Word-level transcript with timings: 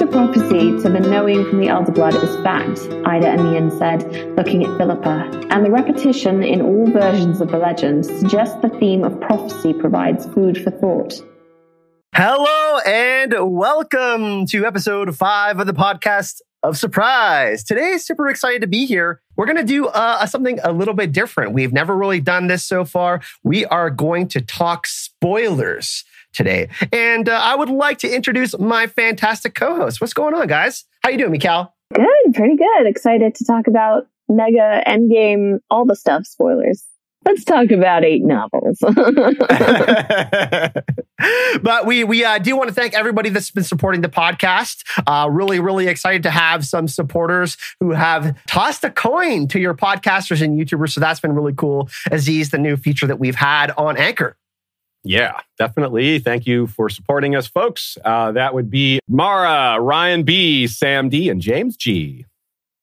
Of 0.00 0.12
prophecy 0.12 0.70
to 0.80 0.88
the 0.88 1.00
knowing 1.00 1.44
from 1.48 1.60
the 1.60 1.66
elder 1.66 1.90
blood 1.90 2.14
is 2.14 2.36
fact, 2.36 2.78
Ida 3.04 3.30
and 3.30 3.40
Emean 3.40 3.76
said, 3.78 4.36
looking 4.36 4.64
at 4.64 4.78
Philippa, 4.78 5.48
and 5.50 5.66
the 5.66 5.72
repetition 5.72 6.44
in 6.44 6.62
all 6.62 6.88
versions 6.88 7.40
of 7.40 7.50
the 7.50 7.58
legend 7.58 8.06
suggests 8.06 8.54
the 8.62 8.68
theme 8.68 9.02
of 9.02 9.20
prophecy 9.20 9.72
provides 9.74 10.24
food 10.26 10.62
for 10.62 10.70
thought. 10.70 11.14
Hello 12.14 12.78
and 12.86 13.34
welcome 13.40 14.46
to 14.46 14.64
episode 14.64 15.16
five 15.16 15.58
of 15.58 15.66
the 15.66 15.74
podcast 15.74 16.42
of 16.62 16.78
Surprise. 16.78 17.64
Today, 17.64 17.96
super 17.98 18.28
excited 18.28 18.60
to 18.60 18.68
be 18.68 18.86
here. 18.86 19.20
We're 19.36 19.46
going 19.46 19.56
to 19.56 19.64
do 19.64 19.88
uh, 19.88 20.26
something 20.26 20.60
a 20.62 20.70
little 20.70 20.94
bit 20.94 21.10
different. 21.10 21.54
We've 21.54 21.72
never 21.72 21.96
really 21.96 22.20
done 22.20 22.46
this 22.46 22.64
so 22.64 22.84
far. 22.84 23.20
We 23.42 23.64
are 23.66 23.90
going 23.90 24.28
to 24.28 24.40
talk 24.40 24.86
spoilers 24.86 26.04
today. 26.32 26.68
And 26.92 27.28
uh, 27.28 27.40
I 27.42 27.54
would 27.54 27.70
like 27.70 27.98
to 27.98 28.14
introduce 28.14 28.58
my 28.58 28.86
fantastic 28.86 29.54
co-host. 29.54 30.00
What's 30.00 30.14
going 30.14 30.34
on, 30.34 30.46
guys? 30.46 30.84
How 31.02 31.10
you 31.10 31.18
doing, 31.18 31.32
Michal? 31.32 31.74
Good, 31.94 32.34
pretty 32.34 32.56
good. 32.56 32.86
Excited 32.86 33.34
to 33.36 33.44
talk 33.44 33.66
about 33.66 34.06
Mega 34.28 34.82
Endgame, 34.86 35.58
all 35.70 35.86
the 35.86 35.96
stuff, 35.96 36.26
spoilers. 36.26 36.84
Let's 37.24 37.44
talk 37.44 37.70
about 37.70 38.04
eight 38.04 38.24
novels. 38.24 38.78
but 41.62 41.84
we 41.84 42.04
we 42.04 42.24
uh, 42.24 42.38
do 42.38 42.56
want 42.56 42.68
to 42.68 42.74
thank 42.74 42.94
everybody 42.94 43.28
that's 43.28 43.50
been 43.50 43.64
supporting 43.64 44.02
the 44.02 44.08
podcast. 44.08 44.84
Uh, 45.06 45.28
really, 45.28 45.60
really 45.60 45.88
excited 45.88 46.22
to 46.22 46.30
have 46.30 46.64
some 46.64 46.88
supporters 46.88 47.56
who 47.80 47.90
have 47.90 48.38
tossed 48.46 48.84
a 48.84 48.90
coin 48.90 49.48
to 49.48 49.58
your 49.58 49.74
podcasters 49.74 50.40
and 50.40 50.58
YouTubers. 50.58 50.90
So 50.90 51.00
that's 51.00 51.20
been 51.20 51.32
really 51.32 51.54
cool. 51.54 51.88
Aziz, 52.10 52.50
the 52.50 52.58
new 52.58 52.76
feature 52.76 53.06
that 53.06 53.18
we've 53.18 53.34
had 53.34 53.72
on 53.72 53.96
Anchor. 53.96 54.36
Yeah, 55.04 55.40
definitely. 55.58 56.18
Thank 56.18 56.46
you 56.46 56.66
for 56.66 56.88
supporting 56.88 57.36
us, 57.36 57.46
folks. 57.46 57.96
Uh, 58.04 58.32
that 58.32 58.54
would 58.54 58.70
be 58.70 59.00
Mara, 59.08 59.80
Ryan 59.80 60.22
B, 60.24 60.66
Sam 60.66 61.08
D, 61.08 61.28
and 61.28 61.40
James 61.40 61.76
G. 61.76 62.26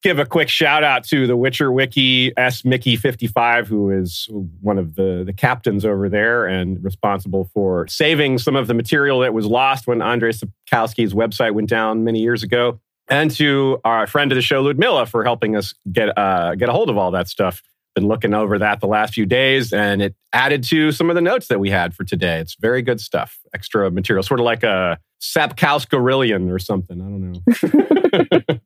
Give 0.02 0.20
a 0.20 0.26
quick 0.26 0.50
shout 0.50 0.84
out 0.84 1.04
to 1.06 1.26
the 1.26 1.36
Witcher 1.36 1.72
Wiki 1.72 2.32
S 2.38 2.64
Mickey 2.64 2.96
55, 2.96 3.68
who 3.68 3.90
is 3.90 4.30
one 4.62 4.78
of 4.78 4.96
the, 4.96 5.24
the 5.26 5.34
captains 5.34 5.84
over 5.84 6.10
there 6.10 6.46
and 6.46 6.84
responsible 6.84 7.50
for 7.54 7.88
saving 7.88 8.38
some 8.38 8.56
of 8.56 8.68
the 8.68 8.76
material 8.76 9.22
that 9.22 9.34
was 9.34 9.48
lost 9.48 9.88
when 9.88 10.04
Andrei 10.04 10.32
Sapkowski's 10.32 11.14
website 11.14 11.54
went 11.54 11.70
down 11.70 12.04
many 12.04 12.20
years 12.20 12.44
ago. 12.44 12.80
And 13.08 13.32
to 13.32 13.80
our 13.84 14.06
friend 14.06 14.32
of 14.32 14.36
the 14.36 14.44
show, 14.44 14.62
Ludmilla, 14.62 15.08
for 15.08 15.24
helping 15.24 15.56
us 15.56 15.74
get 15.92 16.16
uh, 16.18 16.56
get 16.56 16.70
a 16.70 16.72
hold 16.72 16.90
of 16.90 16.98
all 16.98 17.12
that 17.12 17.28
stuff 17.28 17.62
been 17.96 18.08
looking 18.08 18.34
over 18.34 18.60
that 18.60 18.82
the 18.82 18.88
last 18.88 19.14
few 19.14 19.26
days 19.26 19.74
and 19.74 20.02
it 20.02 20.16
added 20.34 20.64
to 20.66 20.92
some 20.92 21.10
of 21.10 21.16
the 21.16 21.22
notes 21.22 21.48
that 21.48 21.60
we 21.60 21.70
had 21.70 21.96
for 21.96 22.04
today. 22.04 22.40
It's 22.40 22.56
very 22.60 22.82
good 22.82 23.02
stuff. 23.02 23.40
Extra 23.54 23.90
material, 23.90 24.22
sort 24.22 24.40
of 24.40 24.44
like 24.44 24.64
a 24.64 25.00
Sapkowskarillion 25.22 26.52
or 26.52 26.60
something. 26.60 27.02
I 27.02 27.06
don't 27.06 28.50
know. 28.50 28.60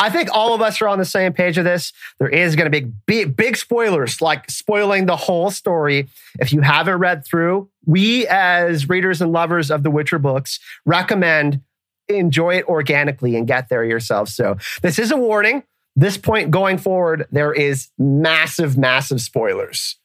I 0.00 0.10
think 0.10 0.28
all 0.32 0.54
of 0.54 0.60
us 0.60 0.82
are 0.82 0.88
on 0.88 0.98
the 0.98 1.04
same 1.04 1.32
page 1.32 1.56
of 1.56 1.64
this. 1.64 1.92
There 2.18 2.28
is 2.28 2.56
going 2.56 2.70
to 2.70 2.80
be 2.80 2.90
big, 3.06 3.36
big 3.36 3.56
spoilers, 3.56 4.20
like 4.20 4.50
spoiling 4.50 5.06
the 5.06 5.16
whole 5.16 5.50
story. 5.50 6.08
If 6.40 6.52
you 6.52 6.62
haven't 6.62 6.98
read 6.98 7.24
through, 7.24 7.70
we 7.86 8.26
as 8.26 8.88
readers 8.88 9.22
and 9.22 9.32
lovers 9.32 9.70
of 9.70 9.82
the 9.82 9.90
Witcher 9.90 10.18
books 10.18 10.58
recommend 10.84 11.62
enjoy 12.08 12.56
it 12.56 12.66
organically 12.66 13.36
and 13.36 13.46
get 13.46 13.68
there 13.68 13.84
yourself. 13.84 14.28
So 14.28 14.56
this 14.82 14.98
is 14.98 15.10
a 15.10 15.16
warning 15.16 15.62
this 15.96 16.16
point 16.16 16.50
going 16.50 16.78
forward, 16.78 17.26
there 17.30 17.52
is 17.52 17.88
massive, 17.98 18.76
massive 18.76 19.20
spoilers. 19.20 19.96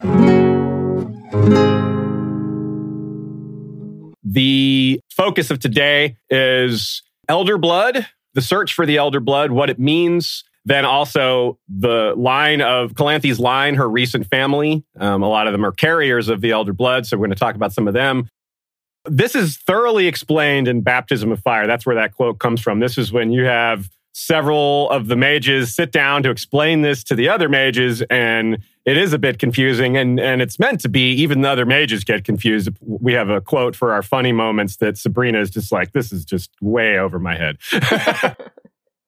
The 4.24 5.02
focus 5.10 5.50
of 5.50 5.60
today 5.60 6.18
is 6.30 7.02
Elder 7.28 7.58
Blood, 7.58 8.06
the 8.36 8.42
search 8.42 8.74
for 8.74 8.86
the 8.86 8.98
Elder 8.98 9.20
Blood, 9.20 9.52
what 9.52 9.70
it 9.70 9.80
means. 9.80 10.44
Then 10.66 10.86
also 10.86 11.58
the 11.68 12.14
line 12.16 12.62
of 12.62 12.94
Calanthe's 12.94 13.40
line, 13.40 13.76
her 13.76 13.90
recent 13.90 14.28
family. 14.28 14.84
Um, 15.00 15.24
a 15.24 15.30
lot 15.30 15.48
of 15.48 15.54
them 15.54 15.66
are 15.66 15.72
carriers 15.72 16.28
of 16.28 16.42
the 16.42 16.52
Elder 16.52 16.74
Blood, 16.74 17.08
so 17.08 17.18
we're 17.18 17.26
going 17.26 17.36
to 17.36 17.40
talk 17.40 17.56
about 17.56 17.74
some 17.74 17.88
of 17.88 17.96
them. 17.96 18.30
This 19.06 19.34
is 19.34 19.58
thoroughly 19.58 20.06
explained 20.06 20.68
in 20.68 20.82
Baptism 20.82 21.32
of 21.32 21.40
Fire. 21.40 21.66
That's 21.66 21.86
where 21.86 21.96
that 21.96 22.14
quote 22.14 22.38
comes 22.38 22.62
from. 22.62 22.80
This 22.82 22.98
is 22.98 23.12
when 23.12 23.32
you 23.32 23.46
have 23.46 23.90
several 24.12 24.90
of 24.90 25.08
the 25.08 25.16
mages 25.16 25.74
sit 25.74 25.92
down 25.92 26.24
to 26.24 26.30
explain 26.30 26.82
this 26.82 27.04
to 27.06 27.16
the 27.16 27.30
other 27.30 27.48
mages 27.48 28.02
and 28.10 28.58
it 28.86 28.98
is 28.98 29.14
a 29.14 29.20
bit 29.20 29.40
confusing 29.40 29.98
and, 29.98 30.20
and 30.20 30.42
it's 30.42 30.60
meant 30.60 30.82
to 30.82 30.90
be 30.90 31.12
even 31.12 31.42
the 31.42 31.50
other 31.50 31.66
mages 31.66 32.04
get 32.04 32.24
confused. 32.24 32.70
We 32.82 33.14
have 33.14 33.30
a 33.30 33.40
quote 33.40 33.76
for 33.76 33.94
our 33.94 34.02
funny 34.02 34.32
moments 34.32 34.78
that 34.78 34.98
sabrina 34.98 35.40
is 35.40 35.50
just 35.50 35.72
like 35.72 35.92
this 35.92 36.12
is 36.12 36.26
just 36.26 36.52
way 36.62 36.98
over 36.98 37.20
my 37.20 37.36
head. 37.36 37.58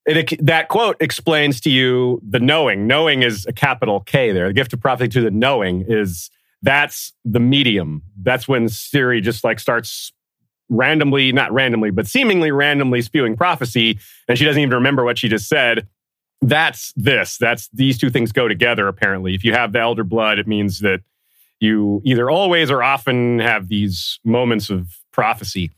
It, 0.08 0.44
that 0.44 0.68
quote 0.68 0.98
explains 1.00 1.62
to 1.62 1.70
you 1.70 2.22
the 2.28 2.40
knowing. 2.40 2.88
Knowing 2.88 3.22
is 3.22 3.46
a 3.46 3.54
capital 3.54 4.00
k 4.00 4.32
there. 4.32 4.48
The 4.48 4.54
gift 4.54 4.74
of 4.74 4.82
prophecy 4.82 5.10
to 5.10 5.22
the 5.22 5.30
knowing 5.30 5.86
is 5.88 6.32
that's 6.64 7.14
the 7.24 7.40
medium. 7.40 8.02
That's 8.22 8.48
when 8.48 8.66
Ciri 8.66 9.22
just 9.22 9.44
like 9.44 9.60
starts 9.60 10.12
randomly, 10.72 11.32
not 11.32 11.52
randomly, 11.52 11.92
but 11.92 12.08
seemingly 12.08 12.50
randomly 12.50 13.02
spewing 13.02 13.36
prophecy, 13.36 14.00
and 14.28 14.38
she 14.38 14.46
doesn't 14.46 14.62
even 14.62 14.74
remember 14.74 15.04
what 15.04 15.20
she 15.20 15.28
just 15.28 15.48
said. 15.48 15.88
That's 16.42 16.92
this. 16.96 17.38
That's 17.38 17.70
these 17.74 18.00
two 18.00 18.10
things 18.10 18.32
go 18.32 18.48
together, 18.48 18.88
apparently. 18.88 19.36
If 19.36 19.44
you 19.44 19.54
have 19.54 19.74
the 19.74 19.80
elder 19.80 20.04
blood, 20.04 20.40
it 20.40 20.48
means 20.48 20.80
that 20.80 21.02
you 21.60 22.02
either 22.04 22.32
always 22.32 22.72
or 22.72 22.82
often 22.82 23.38
have 23.40 23.68
these 23.68 24.20
moments 24.26 24.72
of 24.72 24.88
prophecy. 25.12 25.70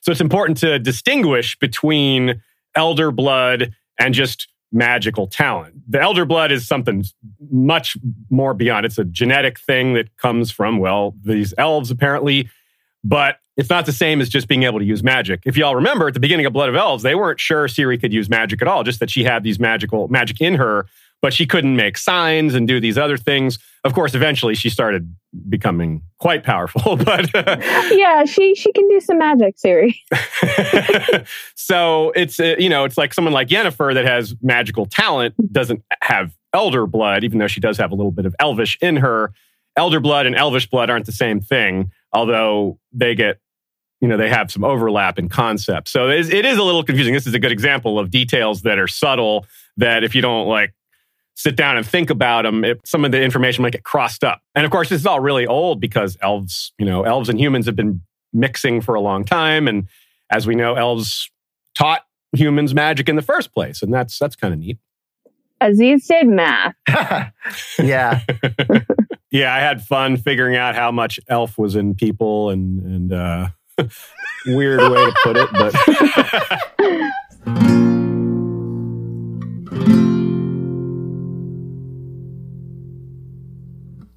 So 0.00 0.10
it's 0.10 0.22
important 0.22 0.56
to 0.58 0.78
distinguish 0.78 1.58
between 1.58 2.42
elder 2.74 3.10
blood 3.10 3.74
and 3.98 4.14
just 4.14 4.48
magical 4.72 5.26
talent. 5.26 5.74
The 5.86 6.00
elder 6.00 6.24
blood 6.24 6.50
is 6.50 6.66
something 6.66 7.04
much 7.50 7.96
more 8.30 8.54
beyond. 8.54 8.86
It's 8.86 8.98
a 8.98 9.04
genetic 9.04 9.58
thing 9.60 9.92
that 9.94 10.16
comes 10.16 10.50
from, 10.50 10.78
well, 10.78 11.14
these 11.22 11.52
elves 11.58 11.90
apparently, 11.90 12.48
but 13.04 13.38
it's 13.56 13.68
not 13.68 13.86
the 13.86 13.92
same 13.92 14.20
as 14.20 14.28
just 14.28 14.48
being 14.48 14.62
able 14.62 14.78
to 14.78 14.84
use 14.84 15.02
magic. 15.02 15.42
If 15.44 15.56
y'all 15.56 15.74
remember 15.76 16.08
at 16.08 16.14
the 16.14 16.20
beginning 16.20 16.46
of 16.46 16.52
Blood 16.52 16.68
of 16.68 16.74
Elves, 16.74 17.02
they 17.02 17.14
weren't 17.14 17.38
sure 17.38 17.68
Ciri 17.68 18.00
could 18.00 18.12
use 18.12 18.28
magic 18.28 18.62
at 18.62 18.68
all, 18.68 18.82
just 18.82 19.00
that 19.00 19.10
she 19.10 19.24
had 19.24 19.42
these 19.42 19.58
magical 19.58 20.08
magic 20.08 20.40
in 20.40 20.54
her, 20.54 20.86
but 21.20 21.34
she 21.34 21.46
couldn't 21.46 21.76
make 21.76 21.98
signs 21.98 22.54
and 22.54 22.66
do 22.66 22.80
these 22.80 22.96
other 22.96 23.16
things. 23.18 23.58
Of 23.84 23.92
course, 23.92 24.14
eventually 24.14 24.54
she 24.54 24.70
started 24.70 25.14
becoming 25.48 26.02
quite 26.18 26.44
powerful, 26.44 26.96
but 27.04 27.34
uh, 27.34 27.56
yeah, 27.90 28.24
she 28.24 28.54
she 28.54 28.72
can 28.72 28.88
do 28.88 29.00
some 29.00 29.18
magic, 29.18 29.56
Ciri. 29.56 29.94
so 31.54 32.10
it's 32.16 32.40
uh, 32.40 32.54
you 32.58 32.68
know 32.68 32.84
it's 32.84 32.96
like 32.96 33.12
someone 33.12 33.34
like 33.34 33.48
Yennefer 33.48 33.92
that 33.94 34.06
has 34.06 34.34
magical 34.40 34.86
talent 34.86 35.34
doesn't 35.52 35.82
have 36.00 36.32
elder 36.54 36.86
blood, 36.86 37.22
even 37.24 37.38
though 37.38 37.48
she 37.48 37.60
does 37.60 37.76
have 37.76 37.92
a 37.92 37.94
little 37.94 38.12
bit 38.12 38.24
of 38.24 38.34
elvish 38.38 38.78
in 38.80 38.96
her. 38.96 39.32
Elder 39.74 40.00
blood 40.00 40.26
and 40.26 40.36
elvish 40.36 40.68
blood 40.68 40.90
aren't 40.90 41.06
the 41.06 41.12
same 41.12 41.40
thing 41.40 41.90
although 42.12 42.78
they 42.92 43.14
get 43.14 43.38
you 44.00 44.08
know 44.08 44.16
they 44.16 44.28
have 44.28 44.50
some 44.50 44.64
overlap 44.64 45.18
in 45.18 45.28
concept. 45.28 45.88
So 45.88 46.10
it 46.10 46.18
is, 46.18 46.30
it 46.30 46.44
is 46.44 46.58
a 46.58 46.62
little 46.62 46.82
confusing. 46.82 47.14
This 47.14 47.26
is 47.26 47.34
a 47.34 47.38
good 47.38 47.52
example 47.52 47.98
of 47.98 48.10
details 48.10 48.62
that 48.62 48.78
are 48.78 48.88
subtle 48.88 49.46
that 49.76 50.02
if 50.04 50.14
you 50.14 50.20
don't 50.20 50.48
like 50.48 50.74
sit 51.34 51.56
down 51.56 51.76
and 51.76 51.86
think 51.86 52.10
about 52.10 52.42
them 52.42 52.64
it, 52.64 52.80
some 52.84 53.04
of 53.04 53.12
the 53.12 53.22
information 53.22 53.62
might 53.62 53.72
get 53.72 53.84
crossed 53.84 54.24
up. 54.24 54.42
And 54.54 54.66
of 54.66 54.72
course 54.72 54.88
this 54.88 55.00
is 55.00 55.06
all 55.06 55.20
really 55.20 55.46
old 55.46 55.80
because 55.80 56.18
elves 56.20 56.72
you 56.78 56.84
know 56.84 57.04
elves 57.04 57.28
and 57.28 57.40
humans 57.40 57.66
have 57.66 57.76
been 57.76 58.02
mixing 58.32 58.80
for 58.80 58.94
a 58.96 59.00
long 59.00 59.24
time. 59.24 59.68
And 59.68 59.88
as 60.30 60.46
we 60.48 60.56
know 60.56 60.74
elves 60.74 61.30
taught 61.74 62.02
humans 62.32 62.74
magic 62.74 63.08
in 63.08 63.14
the 63.14 63.22
first 63.22 63.54
place. 63.54 63.82
And 63.82 63.94
that's 63.94 64.18
that's 64.18 64.34
kind 64.34 64.52
of 64.52 64.58
neat. 64.58 64.78
Aziz 65.60 66.08
did 66.08 66.26
math. 66.26 66.74
Yeah 67.78 68.22
yeah, 69.32 69.54
I 69.54 69.60
had 69.60 69.82
fun 69.82 70.18
figuring 70.18 70.56
out 70.56 70.74
how 70.74 70.92
much 70.92 71.18
elf 71.26 71.56
was 71.58 71.74
in 71.74 71.94
people 71.94 72.50
and 72.50 72.82
and 72.82 73.12
uh, 73.12 73.48
weird 74.46 74.80
way 74.80 75.06
to 75.06 75.14
put 75.24 75.36
it, 75.36 75.48
but. 75.52 75.74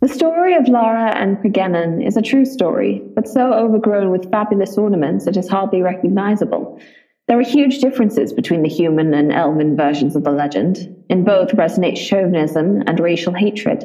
The 0.02 0.14
story 0.14 0.54
of 0.54 0.68
Lara 0.68 1.16
and 1.16 1.38
Cregennan 1.38 2.06
is 2.06 2.16
a 2.16 2.22
true 2.22 2.46
story, 2.46 3.02
but 3.16 3.28
so 3.28 3.52
overgrown 3.52 4.12
with 4.12 4.30
fabulous 4.30 4.78
ornaments 4.78 5.26
it 5.26 5.36
is 5.36 5.50
hardly 5.50 5.82
recognizable. 5.82 6.80
There 7.28 7.40
are 7.40 7.44
huge 7.44 7.80
differences 7.80 8.32
between 8.32 8.62
the 8.62 8.70
human 8.70 9.16
and 9.16 9.32
elven 9.32 9.76
versions 9.76 10.16
of 10.16 10.24
the 10.24 10.30
legend. 10.30 10.96
In 11.10 11.24
both 11.24 11.54
resonate 11.54 11.98
chauvinism 11.98 12.84
and 12.86 13.00
racial 13.00 13.34
hatred. 13.34 13.84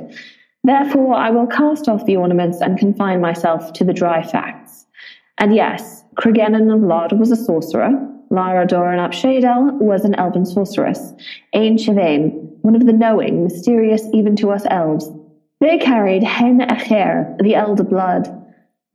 Therefore, 0.64 1.14
I 1.14 1.30
will 1.30 1.46
cast 1.46 1.88
off 1.88 2.04
the 2.04 2.16
ornaments 2.16 2.60
and 2.60 2.78
confine 2.78 3.20
myself 3.20 3.72
to 3.74 3.84
the 3.84 3.94
dry 3.94 4.22
facts. 4.22 4.86
And 5.38 5.54
yes, 5.54 6.04
Cregennan 6.16 6.72
of 6.72 6.82
Lod 6.82 7.18
was 7.18 7.30
a 7.30 7.36
sorcerer. 7.36 7.90
Lara 8.30 8.66
Dorren 8.66 8.98
aep 8.98 9.12
Shiadhal 9.12 9.78
was 9.80 10.04
an 10.04 10.14
elven 10.16 10.44
sorceress. 10.44 11.12
Aen 11.54 11.76
Saevherne, 11.76 12.32
one 12.62 12.76
of 12.76 12.86
the 12.86 12.92
knowing, 12.92 13.42
mysterious 13.42 14.06
even 14.12 14.36
to 14.36 14.50
us 14.50 14.64
elves. 14.70 15.10
They 15.60 15.78
carried 15.78 16.22
Hen 16.22 16.60
Ichaer, 16.60 17.38
the 17.42 17.54
elder 17.54 17.84
blood, 17.84 18.40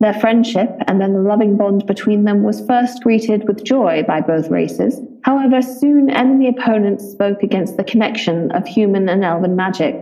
their 0.00 0.14
friendship 0.14 0.70
and 0.86 1.00
then 1.00 1.14
the 1.14 1.20
loving 1.20 1.56
bond 1.56 1.86
between 1.86 2.24
them 2.24 2.42
was 2.42 2.66
first 2.66 3.02
greeted 3.02 3.48
with 3.48 3.64
joy 3.64 4.04
by 4.06 4.20
both 4.20 4.48
races. 4.50 5.00
However, 5.22 5.62
soon 5.62 6.10
enemy 6.10 6.48
opponents 6.48 7.10
spoke 7.10 7.42
against 7.42 7.76
the 7.76 7.84
connection 7.84 8.50
of 8.52 8.66
human 8.66 9.08
and 9.08 9.24
elven 9.24 9.56
magic. 9.56 9.96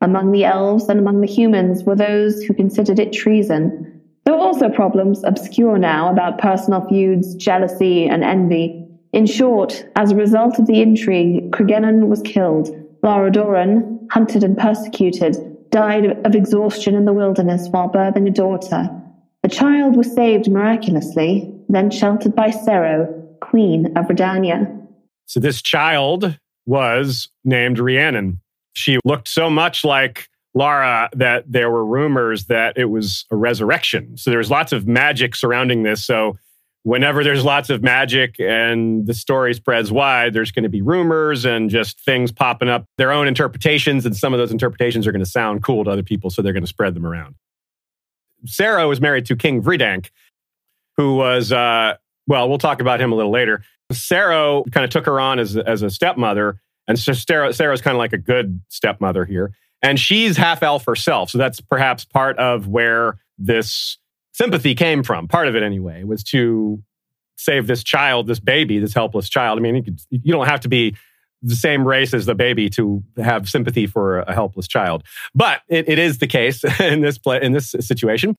Among 0.00 0.32
the 0.32 0.44
elves 0.44 0.88
and 0.88 0.98
among 0.98 1.20
the 1.20 1.26
humans 1.26 1.84
were 1.84 1.96
those 1.96 2.42
who 2.42 2.54
considered 2.54 2.98
it 2.98 3.12
treason. 3.12 4.00
There 4.24 4.34
were 4.34 4.40
also 4.40 4.68
problems, 4.68 5.22
obscure 5.24 5.78
now, 5.78 6.10
about 6.10 6.38
personal 6.38 6.86
feuds, 6.88 7.34
jealousy, 7.34 8.06
and 8.06 8.24
envy. 8.24 8.86
In 9.12 9.26
short, 9.26 9.84
as 9.96 10.12
a 10.12 10.16
result 10.16 10.58
of 10.58 10.66
the 10.66 10.80
intrigue, 10.80 11.50
Cregennan 11.50 12.08
was 12.08 12.22
killed. 12.22 12.68
Lara 13.02 13.30
Dorren, 13.30 14.06
hunted 14.10 14.44
and 14.44 14.56
persecuted, 14.56 15.36
died 15.70 16.24
of 16.26 16.34
exhaustion 16.34 16.94
in 16.94 17.04
the 17.04 17.12
wilderness 17.12 17.68
while 17.70 17.88
birthing 17.88 18.28
a 18.28 18.30
daughter. 18.30 18.88
The 19.42 19.48
child 19.48 19.96
was 19.96 20.14
saved 20.14 20.50
miraculously, 20.50 21.52
then 21.68 21.90
sheltered 21.90 22.34
by 22.34 22.50
Cerro, 22.50 23.06
queen 23.40 23.86
of 23.96 24.06
Redania. 24.06 24.76
So 25.26 25.40
this 25.40 25.62
child 25.62 26.38
was 26.66 27.28
named 27.44 27.78
Rhiannon. 27.78 28.39
She 28.74 28.98
looked 29.04 29.28
so 29.28 29.50
much 29.50 29.84
like 29.84 30.28
Lara 30.54 31.08
that 31.12 31.44
there 31.46 31.70
were 31.70 31.84
rumors 31.84 32.46
that 32.46 32.76
it 32.76 32.86
was 32.86 33.24
a 33.30 33.36
resurrection. 33.36 34.16
So 34.16 34.30
there's 34.30 34.50
lots 34.50 34.72
of 34.72 34.86
magic 34.86 35.36
surrounding 35.36 35.82
this. 35.82 36.04
So 36.04 36.38
whenever 36.82 37.22
there's 37.22 37.44
lots 37.44 37.70
of 37.70 37.82
magic 37.82 38.36
and 38.40 39.06
the 39.06 39.14
story 39.14 39.54
spreads 39.54 39.92
wide, 39.92 40.32
there's 40.32 40.50
going 40.50 40.62
to 40.62 40.68
be 40.68 40.82
rumors 40.82 41.44
and 41.44 41.70
just 41.70 42.00
things 42.00 42.32
popping 42.32 42.68
up, 42.68 42.86
their 42.96 43.12
own 43.12 43.28
interpretations. 43.28 44.06
And 44.06 44.16
some 44.16 44.32
of 44.32 44.38
those 44.38 44.52
interpretations 44.52 45.06
are 45.06 45.12
going 45.12 45.24
to 45.24 45.30
sound 45.30 45.62
cool 45.62 45.84
to 45.84 45.90
other 45.90 46.02
people. 46.02 46.30
So 46.30 46.42
they're 46.42 46.52
going 46.52 46.62
to 46.64 46.68
spread 46.68 46.94
them 46.94 47.06
around. 47.06 47.34
Sarah 48.46 48.88
was 48.88 49.00
married 49.00 49.26
to 49.26 49.36
King 49.36 49.62
Vridank, 49.62 50.10
who 50.96 51.16
was, 51.16 51.52
uh, 51.52 51.94
well, 52.26 52.48
we'll 52.48 52.58
talk 52.58 52.80
about 52.80 53.00
him 53.00 53.12
a 53.12 53.14
little 53.14 53.32
later. 53.32 53.62
Sarah 53.92 54.62
kind 54.70 54.84
of 54.84 54.90
took 54.90 55.04
her 55.06 55.20
on 55.20 55.38
as, 55.38 55.56
as 55.56 55.82
a 55.82 55.90
stepmother, 55.90 56.60
and 56.90 56.98
so 56.98 57.12
Cerro, 57.12 57.52
Cerro's 57.52 57.80
kind 57.80 57.94
of 57.94 57.98
like 57.98 58.12
a 58.12 58.18
good 58.18 58.60
stepmother 58.68 59.24
here. 59.24 59.52
And 59.80 59.98
she's 59.98 60.36
half 60.36 60.62
elf 60.62 60.84
herself. 60.84 61.30
So 61.30 61.38
that's 61.38 61.60
perhaps 61.60 62.04
part 62.04 62.36
of 62.38 62.66
where 62.66 63.18
this 63.38 63.96
sympathy 64.32 64.74
came 64.74 65.04
from. 65.04 65.28
Part 65.28 65.46
of 65.46 65.54
it, 65.54 65.62
anyway, 65.62 66.02
was 66.02 66.24
to 66.24 66.82
save 67.36 67.68
this 67.68 67.84
child, 67.84 68.26
this 68.26 68.40
baby, 68.40 68.80
this 68.80 68.92
helpless 68.92 69.28
child. 69.28 69.58
I 69.58 69.62
mean, 69.62 69.76
you, 69.76 69.82
could, 69.84 70.00
you 70.10 70.32
don't 70.32 70.46
have 70.46 70.60
to 70.60 70.68
be 70.68 70.96
the 71.42 71.54
same 71.54 71.86
race 71.86 72.12
as 72.12 72.26
the 72.26 72.34
baby 72.34 72.68
to 72.70 73.02
have 73.16 73.48
sympathy 73.48 73.86
for 73.86 74.18
a 74.20 74.34
helpless 74.34 74.66
child. 74.66 75.04
But 75.32 75.62
it, 75.68 75.88
it 75.88 75.98
is 75.98 76.18
the 76.18 76.26
case 76.26 76.62
in 76.80 77.02
this 77.02 77.18
play, 77.18 77.40
in 77.40 77.52
this 77.52 77.70
situation. 77.70 78.36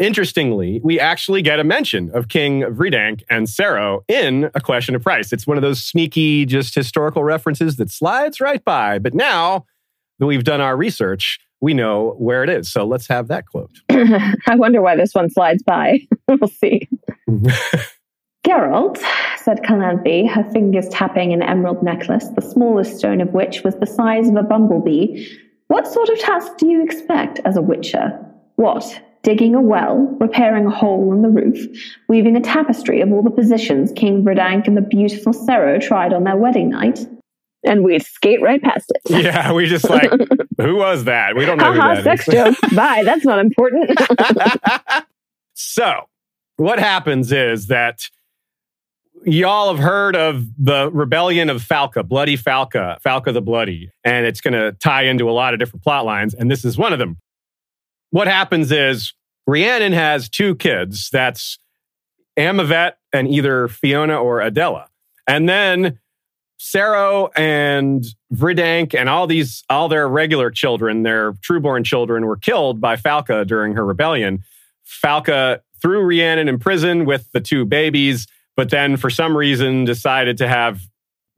Interestingly, 0.00 0.80
we 0.82 0.98
actually 0.98 1.42
get 1.42 1.60
a 1.60 1.64
mention 1.64 2.10
of 2.14 2.28
King 2.28 2.62
Vridank 2.62 3.22
and 3.28 3.46
Cerro 3.46 4.02
in 4.08 4.50
A 4.54 4.60
Question 4.60 4.94
of 4.94 5.02
Price. 5.02 5.30
It's 5.30 5.46
one 5.46 5.58
of 5.58 5.62
those 5.62 5.82
sneaky, 5.82 6.46
just 6.46 6.74
historical 6.74 7.22
references 7.22 7.76
that 7.76 7.90
slides 7.90 8.40
right 8.40 8.64
by. 8.64 8.98
But 8.98 9.12
now 9.12 9.66
that 10.18 10.24
we've 10.24 10.42
done 10.42 10.62
our 10.62 10.74
research, 10.74 11.38
we 11.60 11.74
know 11.74 12.14
where 12.16 12.42
it 12.42 12.48
is. 12.48 12.72
So 12.72 12.86
let's 12.86 13.08
have 13.08 13.28
that 13.28 13.44
quote. 13.46 13.72
I 13.90 14.54
wonder 14.54 14.80
why 14.80 14.96
this 14.96 15.14
one 15.14 15.28
slides 15.28 15.62
by. 15.62 16.00
we'll 16.28 16.48
see. 16.48 16.88
Geralt, 18.46 18.96
said 19.36 19.58
Calanthe, 19.58 20.26
her 20.30 20.50
fingers 20.50 20.88
tapping 20.88 21.34
an 21.34 21.42
emerald 21.42 21.82
necklace, 21.82 22.26
the 22.28 22.40
smallest 22.40 22.96
stone 22.96 23.20
of 23.20 23.34
which 23.34 23.64
was 23.64 23.76
the 23.76 23.86
size 23.86 24.30
of 24.30 24.36
a 24.36 24.42
bumblebee, 24.42 25.28
what 25.68 25.86
sort 25.86 26.08
of 26.08 26.18
task 26.18 26.56
do 26.56 26.66
you 26.68 26.82
expect 26.82 27.38
as 27.44 27.58
a 27.58 27.62
witcher? 27.62 28.18
What? 28.56 28.98
Digging 29.22 29.54
a 29.54 29.60
well, 29.60 30.16
repairing 30.18 30.66
a 30.66 30.70
hole 30.70 31.12
in 31.12 31.20
the 31.20 31.28
roof, 31.28 31.58
weaving 32.08 32.36
a 32.36 32.40
tapestry 32.40 33.02
of 33.02 33.12
all 33.12 33.22
the 33.22 33.30
positions 33.30 33.92
King 33.94 34.24
Vridank 34.24 34.66
and 34.66 34.76
the 34.76 34.82
beautiful 34.82 35.34
Cerro 35.34 35.78
tried 35.78 36.14
on 36.14 36.24
their 36.24 36.36
wedding 36.36 36.70
night? 36.70 37.06
And 37.62 37.84
we'd 37.84 38.02
skate 38.02 38.40
right 38.40 38.62
past 38.62 38.90
it. 38.94 39.02
Yeah, 39.24 39.52
we 39.52 39.66
just 39.66 39.90
like, 39.90 40.10
who 40.56 40.76
was 40.76 41.04
that? 41.04 41.36
We 41.36 41.44
don't 41.44 41.58
know 41.58 41.70
uh-huh, 41.70 41.96
who 41.96 42.02
that 42.02 42.04
sex 42.04 42.28
is. 42.28 42.34
joke. 42.34 42.56
Bye. 42.74 43.02
That's 43.04 43.26
not 43.26 43.38
important. 43.38 43.90
so, 45.52 46.08
what 46.56 46.78
happens 46.78 47.30
is 47.30 47.66
that 47.66 48.08
y'all 49.24 49.74
have 49.74 49.82
heard 49.82 50.16
of 50.16 50.46
the 50.58 50.90
rebellion 50.90 51.50
of 51.50 51.62
Falca, 51.62 52.02
Bloody 52.02 52.36
Falca, 52.36 52.98
Falca 53.04 53.32
the 53.32 53.42
Bloody, 53.42 53.90
and 54.04 54.26
it's 54.26 54.40
going 54.40 54.54
to 54.54 54.72
tie 54.72 55.02
into 55.02 55.28
a 55.28 55.32
lot 55.32 55.52
of 55.52 55.60
different 55.60 55.82
plot 55.82 56.04
lines, 56.04 56.34
and 56.34 56.50
this 56.50 56.64
is 56.64 56.78
one 56.78 56.92
of 56.92 56.98
them. 56.98 57.18
What 58.10 58.26
happens 58.26 58.72
is 58.72 59.14
Rhiannon 59.46 59.92
has 59.92 60.28
two 60.28 60.54
kids. 60.56 61.10
That's 61.10 61.58
Amavet 62.38 62.94
and 63.12 63.28
either 63.28 63.68
Fiona 63.68 64.16
or 64.16 64.40
Adela. 64.40 64.88
And 65.26 65.48
then 65.48 65.98
Cerro 66.58 67.30
and 67.36 68.04
Vridank 68.32 68.94
and 68.94 69.08
all 69.08 69.26
these, 69.26 69.64
all 69.70 69.88
their 69.88 70.08
regular 70.08 70.50
children, 70.50 71.02
their 71.02 71.32
trueborn 71.32 71.84
children, 71.84 72.26
were 72.26 72.36
killed 72.36 72.80
by 72.80 72.96
Falca 72.96 73.44
during 73.46 73.74
her 73.74 73.84
rebellion. 73.84 74.42
Falca 74.84 75.62
threw 75.80 76.02
Rhiannon 76.02 76.48
in 76.48 76.58
prison 76.58 77.04
with 77.04 77.30
the 77.32 77.40
two 77.40 77.64
babies 77.64 78.26
but 78.60 78.68
then 78.68 78.98
for 78.98 79.08
some 79.08 79.34
reason 79.34 79.86
decided 79.86 80.36
to 80.36 80.46
have 80.46 80.82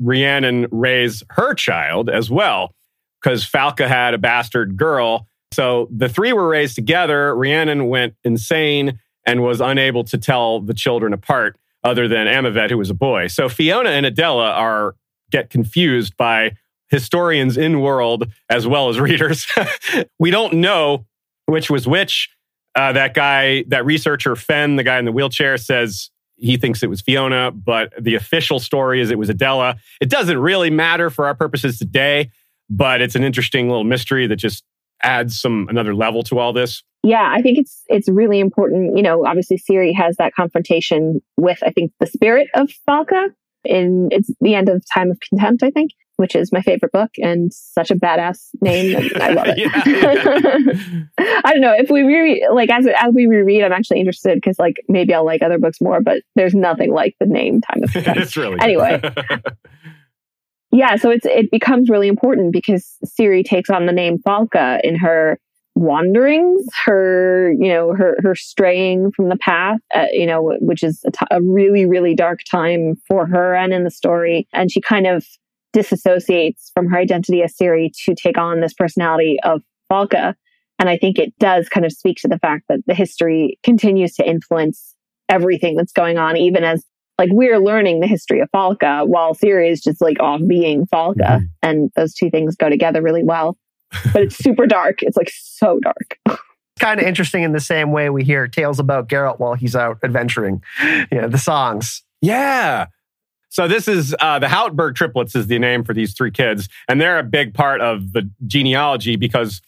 Rhiannon 0.00 0.66
raise 0.72 1.22
her 1.30 1.54
child 1.54 2.10
as 2.10 2.28
well, 2.28 2.74
because 3.22 3.44
Falca 3.44 3.86
had 3.86 4.14
a 4.14 4.18
bastard 4.18 4.76
girl. 4.76 5.28
So 5.52 5.88
the 5.90 6.08
three 6.08 6.32
were 6.32 6.48
raised 6.48 6.74
together. 6.74 7.34
Rhiannon 7.34 7.88
went 7.88 8.14
insane 8.24 8.98
and 9.26 9.42
was 9.42 9.60
unable 9.60 10.04
to 10.04 10.18
tell 10.18 10.60
the 10.60 10.74
children 10.74 11.12
apart, 11.12 11.56
other 11.84 12.08
than 12.08 12.26
Amavet, 12.26 12.70
who 12.70 12.78
was 12.78 12.90
a 12.90 12.94
boy. 12.94 13.28
So 13.28 13.48
Fiona 13.48 13.90
and 13.90 14.06
Adela 14.06 14.50
are 14.50 14.96
get 15.30 15.50
confused 15.50 16.16
by 16.16 16.52
historians 16.88 17.56
in 17.56 17.80
world 17.80 18.30
as 18.50 18.66
well 18.66 18.88
as 18.88 19.00
readers. 19.00 19.46
we 20.18 20.30
don't 20.30 20.54
know 20.54 21.06
which 21.46 21.70
was 21.70 21.86
which. 21.86 22.28
Uh, 22.74 22.92
that 22.92 23.12
guy, 23.12 23.64
that 23.68 23.84
researcher 23.84 24.34
Fenn, 24.34 24.76
the 24.76 24.82
guy 24.82 24.98
in 24.98 25.04
the 25.04 25.12
wheelchair, 25.12 25.58
says 25.58 26.10
he 26.36 26.56
thinks 26.56 26.82
it 26.82 26.88
was 26.88 27.00
Fiona, 27.02 27.50
but 27.50 27.92
the 28.00 28.14
official 28.14 28.58
story 28.58 29.00
is 29.00 29.10
it 29.10 29.18
was 29.18 29.28
Adela. 29.28 29.76
It 30.00 30.08
doesn't 30.08 30.38
really 30.38 30.70
matter 30.70 31.10
for 31.10 31.26
our 31.26 31.34
purposes 31.34 31.78
today, 31.78 32.30
but 32.70 33.02
it's 33.02 33.14
an 33.14 33.24
interesting 33.24 33.68
little 33.68 33.84
mystery 33.84 34.26
that 34.26 34.36
just 34.36 34.64
adds 35.02 35.40
some 35.40 35.66
another 35.68 35.94
level 35.94 36.22
to 36.24 36.38
all 36.38 36.52
this. 36.52 36.82
Yeah, 37.02 37.28
I 37.32 37.42
think 37.42 37.58
it's 37.58 37.82
it's 37.88 38.08
really 38.08 38.40
important. 38.40 38.96
You 38.96 39.02
know, 39.02 39.26
obviously 39.26 39.58
Ciri 39.58 39.94
has 39.94 40.16
that 40.16 40.34
confrontation 40.34 41.20
with 41.36 41.58
I 41.62 41.70
think 41.70 41.92
the 42.00 42.06
spirit 42.06 42.48
of 42.54 42.70
Falca 42.88 43.28
in 43.64 44.08
it's 44.10 44.30
the 44.40 44.54
end 44.54 44.68
of 44.68 44.82
Time 44.92 45.10
of 45.10 45.18
Contempt, 45.28 45.62
I 45.62 45.70
think 45.70 45.92
which 46.16 46.36
is 46.36 46.52
my 46.52 46.60
favorite 46.62 46.92
book 46.92 47.10
and 47.18 47.52
such 47.52 47.90
a 47.90 47.96
badass 47.96 48.50
name. 48.60 49.10
I 49.16 49.30
love 49.30 49.46
it. 49.48 49.58
yeah, 49.58 49.82
yeah. 51.18 51.40
I 51.44 51.52
don't 51.52 51.60
know 51.60 51.74
if 51.76 51.90
we 51.90 52.02
reread, 52.02 52.44
like 52.52 52.70
as 52.70 52.86
as 52.86 53.12
we 53.14 53.26
reread, 53.26 53.64
I'm 53.64 53.72
actually 53.72 54.00
interested 54.00 54.36
because 54.36 54.58
like 54.58 54.76
maybe 54.88 55.14
I'll 55.14 55.24
like 55.24 55.42
other 55.42 55.58
books 55.58 55.80
more, 55.80 56.00
but 56.00 56.22
there's 56.36 56.54
nothing 56.54 56.92
like 56.92 57.16
the 57.18 57.26
name 57.26 57.60
Time 57.60 57.82
of 57.82 57.90
it's 57.96 58.36
really 58.36 58.58
anyway. 58.60 59.00
Yeah, 60.72 60.96
so 60.96 61.10
it's 61.10 61.26
it 61.26 61.50
becomes 61.50 61.90
really 61.90 62.08
important 62.08 62.52
because 62.52 62.96
Ciri 63.04 63.44
takes 63.44 63.68
on 63.68 63.84
the 63.84 63.92
name 63.92 64.18
Falca 64.26 64.80
in 64.82 64.96
her 64.96 65.38
wanderings, 65.74 66.64
her 66.86 67.52
you 67.58 67.68
know 67.68 67.92
her 67.92 68.16
her 68.22 68.34
straying 68.34 69.12
from 69.12 69.28
the 69.28 69.36
path, 69.36 69.80
uh, 69.94 70.06
you 70.12 70.26
know, 70.26 70.56
which 70.60 70.82
is 70.82 71.02
a, 71.06 71.10
t- 71.10 71.26
a 71.30 71.42
really 71.42 71.84
really 71.84 72.14
dark 72.14 72.40
time 72.50 72.94
for 73.06 73.26
her 73.26 73.54
and 73.54 73.74
in 73.74 73.84
the 73.84 73.90
story, 73.90 74.48
and 74.54 74.72
she 74.72 74.80
kind 74.80 75.06
of 75.06 75.26
disassociates 75.76 76.70
from 76.74 76.88
her 76.88 76.98
identity 76.98 77.42
as 77.42 77.54
Ciri 77.54 77.90
to 78.06 78.14
take 78.14 78.38
on 78.38 78.60
this 78.60 78.74
personality 78.74 79.36
of 79.44 79.60
Falca. 79.90 80.34
And 80.78 80.88
I 80.88 80.96
think 80.96 81.18
it 81.18 81.34
does 81.38 81.68
kind 81.68 81.86
of 81.86 81.92
speak 81.92 82.16
to 82.22 82.28
the 82.28 82.38
fact 82.38 82.64
that 82.68 82.80
the 82.86 82.94
history 82.94 83.58
continues 83.62 84.14
to 84.14 84.28
influence 84.28 84.94
everything 85.28 85.76
that's 85.76 85.92
going 85.92 86.18
on, 86.18 86.36
even 86.36 86.64
as 86.64 86.84
like 87.22 87.30
we're 87.32 87.60
learning 87.60 88.00
the 88.00 88.08
history 88.08 88.40
of 88.40 88.50
Falca 88.50 89.06
while 89.06 89.32
Ciri 89.32 89.70
is 89.70 89.80
just 89.80 90.00
like 90.00 90.18
off 90.18 90.40
being 90.48 90.86
Falca. 90.86 91.20
Mm-hmm. 91.20 91.44
And 91.62 91.90
those 91.94 92.14
two 92.14 92.30
things 92.30 92.56
go 92.56 92.68
together 92.68 93.00
really 93.00 93.22
well. 93.22 93.56
But 94.12 94.22
it's 94.22 94.36
super 94.42 94.66
dark. 94.66 95.04
It's 95.04 95.16
like 95.16 95.30
so 95.32 95.78
dark. 95.78 96.18
It's 96.26 96.80
kind 96.80 97.00
of 97.00 97.06
interesting 97.06 97.44
in 97.44 97.52
the 97.52 97.60
same 97.60 97.92
way 97.92 98.10
we 98.10 98.24
hear 98.24 98.48
tales 98.48 98.80
about 98.80 99.08
Geralt 99.08 99.38
while 99.38 99.54
he's 99.54 99.76
out 99.76 99.98
adventuring. 100.02 100.64
Yeah, 101.12 101.28
the 101.28 101.38
songs. 101.38 102.02
Yeah. 102.20 102.86
So 103.50 103.68
this 103.68 103.86
is 103.86 104.16
uh, 104.18 104.40
the 104.40 104.48
Hautberg 104.48 104.96
triplets 104.96 105.36
is 105.36 105.46
the 105.46 105.60
name 105.60 105.84
for 105.84 105.94
these 105.94 106.14
three 106.14 106.32
kids, 106.32 106.68
and 106.88 107.00
they're 107.00 107.20
a 107.20 107.24
big 107.24 107.54
part 107.54 107.80
of 107.80 108.12
the 108.14 108.28
genealogy 108.48 109.14
because 109.14 109.60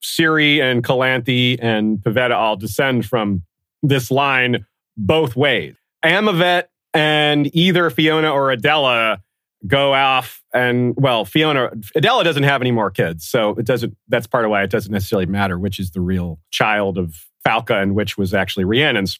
Ciri 0.00 0.60
and 0.60 0.84
Calanthe 0.84 1.58
and 1.60 1.98
Pavetta 1.98 2.36
all 2.36 2.56
descend 2.56 3.04
from 3.04 3.42
this 3.82 4.12
line 4.12 4.64
both 4.96 5.34
ways. 5.34 5.74
Amavet 6.04 6.64
and 6.94 7.54
either 7.54 7.90
Fiona 7.90 8.30
or 8.30 8.50
Adela 8.50 9.22
go 9.66 9.92
off 9.92 10.42
and 10.54 10.94
well, 10.96 11.24
Fiona 11.24 11.70
Adela 11.94 12.24
doesn't 12.24 12.44
have 12.44 12.60
any 12.60 12.70
more 12.70 12.90
kids, 12.90 13.26
so 13.26 13.50
it 13.50 13.66
doesn't. 13.66 13.96
That's 14.08 14.26
part 14.26 14.44
of 14.44 14.50
why 14.50 14.62
it 14.62 14.70
doesn't 14.70 14.92
necessarily 14.92 15.26
matter 15.26 15.58
which 15.58 15.78
is 15.78 15.90
the 15.90 16.00
real 16.00 16.38
child 16.50 16.96
of 16.98 17.26
Falca 17.44 17.80
and 17.82 17.94
which 17.94 18.16
was 18.16 18.34
actually 18.34 18.64
Rhiannon's. 18.64 19.18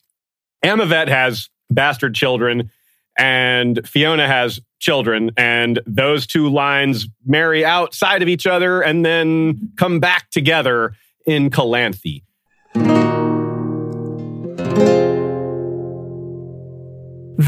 Amavet 0.65 1.09
has 1.09 1.51
bastard 1.71 2.15
children, 2.15 2.71
and 3.19 3.87
Fiona 3.87 4.27
has 4.27 4.61
children, 4.81 5.31
and 5.37 5.81
those 5.87 6.27
two 6.27 6.49
lines 6.49 7.09
marry 7.27 7.65
outside 7.65 8.23
of 8.23 8.29
each 8.29 8.47
other 8.47 8.81
and 8.81 9.05
then 9.05 9.73
come 9.77 10.01
back 10.01 10.31
together 10.31 10.95
in 11.27 11.51
Calanthe. 11.51 12.23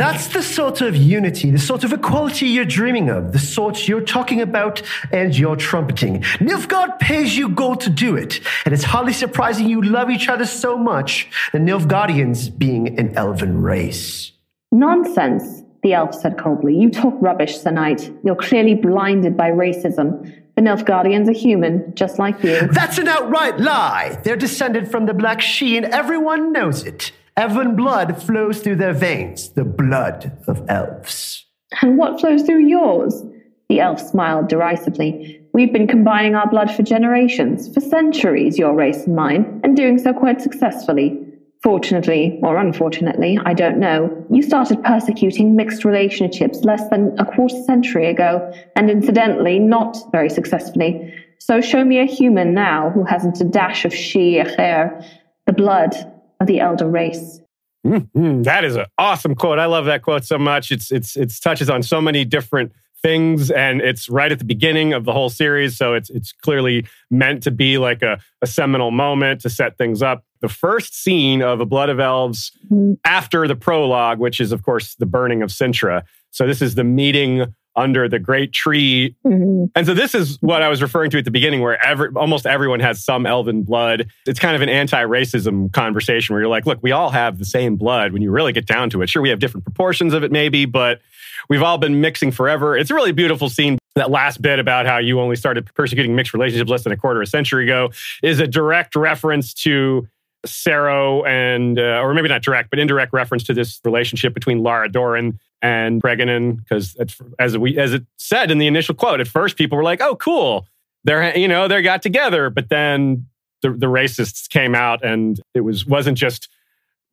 That's 0.00 0.28
the 0.28 0.42
sort 0.42 0.80
of 0.80 0.96
unity, 0.96 1.50
the 1.50 1.58
sort 1.58 1.84
of 1.84 1.92
equality 1.92 2.46
you're 2.46 2.64
dreaming 2.64 3.10
of, 3.10 3.32
the 3.34 3.38
sort 3.38 3.86
you're 3.86 4.00
talking 4.00 4.40
about 4.40 4.80
and 5.12 5.36
you're 5.36 5.56
trumpeting. 5.56 6.22
Nilfgaard 6.38 6.98
pays 7.00 7.36
you 7.36 7.50
gold 7.50 7.82
to 7.82 7.90
do 7.90 8.16
it, 8.16 8.40
and 8.64 8.72
it's 8.72 8.82
hardly 8.82 9.12
surprising 9.12 9.68
you 9.68 9.82
love 9.82 10.08
each 10.08 10.30
other 10.30 10.46
so 10.46 10.78
much, 10.78 11.28
the 11.52 11.58
Nilfgaardians 11.58 12.56
being 12.56 12.98
an 12.98 13.14
elven 13.14 13.60
race. 13.60 14.32
Nonsense, 14.72 15.64
the 15.82 15.92
elf 15.92 16.14
said 16.14 16.38
coldly. 16.38 16.74
You 16.78 16.88
talk 16.88 17.12
rubbish, 17.20 17.58
Sir 17.58 17.70
Knight. 17.70 18.10
You're 18.24 18.36
clearly 18.36 18.76
blinded 18.76 19.36
by 19.36 19.50
racism. 19.50 20.34
The 20.56 20.62
Nilfgaardians 20.62 21.28
are 21.28 21.32
human, 21.32 21.94
just 21.94 22.18
like 22.18 22.42
you. 22.42 22.68
That's 22.72 22.96
an 22.96 23.06
outright 23.06 23.60
lie. 23.60 24.18
They're 24.24 24.36
descended 24.36 24.90
from 24.90 25.04
the 25.04 25.12
Black 25.12 25.42
Sheen. 25.42 25.84
everyone 25.84 26.52
knows 26.52 26.84
it. 26.84 27.12
Elven 27.40 27.74
blood 27.74 28.22
flows 28.22 28.60
through 28.60 28.76
their 28.76 28.92
veins, 28.92 29.48
the 29.52 29.64
blood 29.64 30.30
of 30.46 30.62
elves. 30.68 31.46
And 31.80 31.96
what 31.96 32.20
flows 32.20 32.42
through 32.42 32.66
yours? 32.66 33.22
The 33.70 33.80
elf 33.80 33.98
smiled 33.98 34.48
derisively. 34.48 35.40
We've 35.54 35.72
been 35.72 35.86
combining 35.86 36.34
our 36.34 36.50
blood 36.50 36.70
for 36.70 36.82
generations, 36.82 37.72
for 37.72 37.80
centuries, 37.80 38.58
your 38.58 38.74
race 38.74 39.06
and 39.06 39.16
mine, 39.16 39.58
and 39.64 39.74
doing 39.74 39.96
so 39.96 40.12
quite 40.12 40.42
successfully. 40.42 41.18
Fortunately, 41.62 42.38
or 42.42 42.58
unfortunately, 42.58 43.38
I 43.42 43.54
don't 43.54 43.78
know, 43.78 44.22
you 44.30 44.42
started 44.42 44.84
persecuting 44.84 45.56
mixed 45.56 45.86
relationships 45.86 46.60
less 46.64 46.90
than 46.90 47.18
a 47.18 47.24
quarter 47.24 47.62
century 47.62 48.10
ago, 48.10 48.52
and 48.76 48.90
incidentally, 48.90 49.58
not 49.58 49.96
very 50.12 50.28
successfully. 50.28 51.14
So 51.38 51.62
show 51.62 51.86
me 51.86 52.00
a 52.00 52.04
human 52.04 52.52
now 52.52 52.90
who 52.90 53.04
hasn't 53.04 53.40
a 53.40 53.44
dash 53.44 53.86
of 53.86 53.94
she 53.94 54.34
hair, 54.34 55.02
the 55.46 55.54
blood 55.54 55.96
of 56.40 56.46
the 56.46 56.60
elder 56.60 56.88
race. 56.88 57.40
Mm-hmm. 57.86 58.42
That 58.42 58.64
is 58.64 58.76
an 58.76 58.86
awesome 58.98 59.34
quote. 59.34 59.58
I 59.58 59.66
love 59.66 59.86
that 59.86 60.02
quote 60.02 60.24
so 60.24 60.38
much. 60.38 60.70
It's 60.70 60.92
it's 60.92 61.16
it 61.16 61.32
touches 61.42 61.70
on 61.70 61.82
so 61.82 62.00
many 62.00 62.24
different 62.24 62.72
things, 63.02 63.50
and 63.50 63.80
it's 63.80 64.10
right 64.10 64.30
at 64.30 64.38
the 64.38 64.44
beginning 64.44 64.92
of 64.92 65.04
the 65.04 65.12
whole 65.12 65.30
series. 65.30 65.76
So 65.78 65.94
it's 65.94 66.10
it's 66.10 66.32
clearly 66.32 66.86
meant 67.10 67.42
to 67.44 67.50
be 67.50 67.78
like 67.78 68.02
a, 68.02 68.18
a 68.42 68.46
seminal 68.46 68.90
moment 68.90 69.40
to 69.42 69.50
set 69.50 69.78
things 69.78 70.02
up. 70.02 70.24
The 70.40 70.48
first 70.48 70.94
scene 70.94 71.42
of 71.42 71.60
A 71.60 71.66
Blood 71.66 71.88
of 71.88 72.00
Elves 72.00 72.52
mm-hmm. 72.66 72.94
after 73.04 73.48
the 73.48 73.56
prologue, 73.56 74.18
which 74.18 74.40
is 74.40 74.52
of 74.52 74.62
course 74.62 74.94
the 74.96 75.06
burning 75.06 75.42
of 75.42 75.50
Cintra. 75.50 76.04
So 76.32 76.46
this 76.46 76.60
is 76.60 76.74
the 76.74 76.84
meeting 76.84 77.54
under 77.80 78.08
the 78.08 78.18
great 78.18 78.52
tree. 78.52 79.16
Mm-hmm. 79.26 79.64
And 79.74 79.86
so 79.86 79.94
this 79.94 80.14
is 80.14 80.38
what 80.40 80.62
I 80.62 80.68
was 80.68 80.82
referring 80.82 81.10
to 81.10 81.18
at 81.18 81.24
the 81.24 81.30
beginning, 81.30 81.60
where 81.60 81.84
every, 81.84 82.10
almost 82.14 82.46
everyone 82.46 82.80
has 82.80 83.02
some 83.04 83.26
elven 83.26 83.62
blood. 83.62 84.08
It's 84.26 84.38
kind 84.38 84.54
of 84.54 84.62
an 84.62 84.68
anti-racism 84.68 85.72
conversation 85.72 86.34
where 86.34 86.42
you're 86.42 86.50
like, 86.50 86.66
look, 86.66 86.78
we 86.82 86.92
all 86.92 87.10
have 87.10 87.38
the 87.38 87.44
same 87.44 87.76
blood 87.76 88.12
when 88.12 88.22
you 88.22 88.30
really 88.30 88.52
get 88.52 88.66
down 88.66 88.90
to 88.90 89.02
it. 89.02 89.10
Sure, 89.10 89.22
we 89.22 89.30
have 89.30 89.40
different 89.40 89.64
proportions 89.64 90.14
of 90.14 90.22
it, 90.22 90.30
maybe, 90.30 90.66
but 90.66 91.00
we've 91.48 91.62
all 91.62 91.78
been 91.78 92.00
mixing 92.00 92.30
forever. 92.30 92.76
It's 92.76 92.90
a 92.90 92.94
really 92.94 93.12
beautiful 93.12 93.48
scene. 93.48 93.78
That 93.96 94.10
last 94.10 94.40
bit 94.40 94.60
about 94.60 94.86
how 94.86 94.98
you 94.98 95.18
only 95.18 95.34
started 95.34 95.68
persecuting 95.74 96.14
mixed 96.14 96.32
relationships 96.32 96.70
less 96.70 96.84
than 96.84 96.92
a 96.92 96.96
quarter 96.96 97.20
of 97.20 97.26
a 97.26 97.30
century 97.30 97.64
ago 97.64 97.90
is 98.22 98.38
a 98.38 98.46
direct 98.46 98.94
reference 98.94 99.52
to 99.54 100.06
Cerro 100.46 101.22
and, 101.24 101.78
uh, 101.78 102.00
or 102.02 102.14
maybe 102.14 102.28
not 102.28 102.42
direct, 102.42 102.70
but 102.70 102.78
indirect 102.78 103.12
reference 103.12 103.44
to 103.44 103.54
this 103.54 103.80
relationship 103.84 104.32
between 104.32 104.62
Lara 104.62 104.88
Dorren 104.88 105.38
and 105.62 106.02
Cregennan, 106.02 106.56
because 106.56 106.96
as 107.38 107.58
we 107.58 107.78
as 107.78 107.92
it 107.92 108.04
said 108.16 108.50
in 108.50 108.58
the 108.58 108.66
initial 108.66 108.94
quote, 108.94 109.20
at 109.20 109.28
first 109.28 109.56
people 109.56 109.76
were 109.76 109.84
like, 109.84 110.00
"Oh, 110.00 110.16
cool, 110.16 110.66
they're 111.04 111.36
you 111.36 111.48
know 111.48 111.68
they 111.68 111.82
got 111.82 112.02
together," 112.02 112.48
but 112.48 112.70
then 112.70 113.26
the 113.62 113.70
the 113.70 113.86
racists 113.86 114.48
came 114.48 114.74
out, 114.74 115.04
and 115.04 115.40
it 115.54 115.60
was 115.60 115.84
wasn't 115.84 116.16
just 116.16 116.48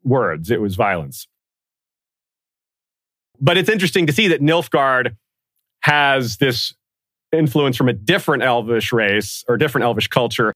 words; 0.04 0.50
it 0.50 0.62
was 0.62 0.76
violence. 0.76 1.28
But 3.40 3.58
it's 3.58 3.70
interesting 3.70 4.08
to 4.08 4.14
see 4.14 4.30
that 4.30 4.42
Nilfgaard 4.42 5.16
has 5.82 6.38
this 6.38 6.74
influence 7.32 7.76
from 7.76 7.90
a 7.90 7.94
different 7.94 8.44
elvish 8.44 8.94
race 8.94 9.44
or 9.48 9.58
different 9.58 9.84
elvish 9.84 10.08
culture 10.08 10.54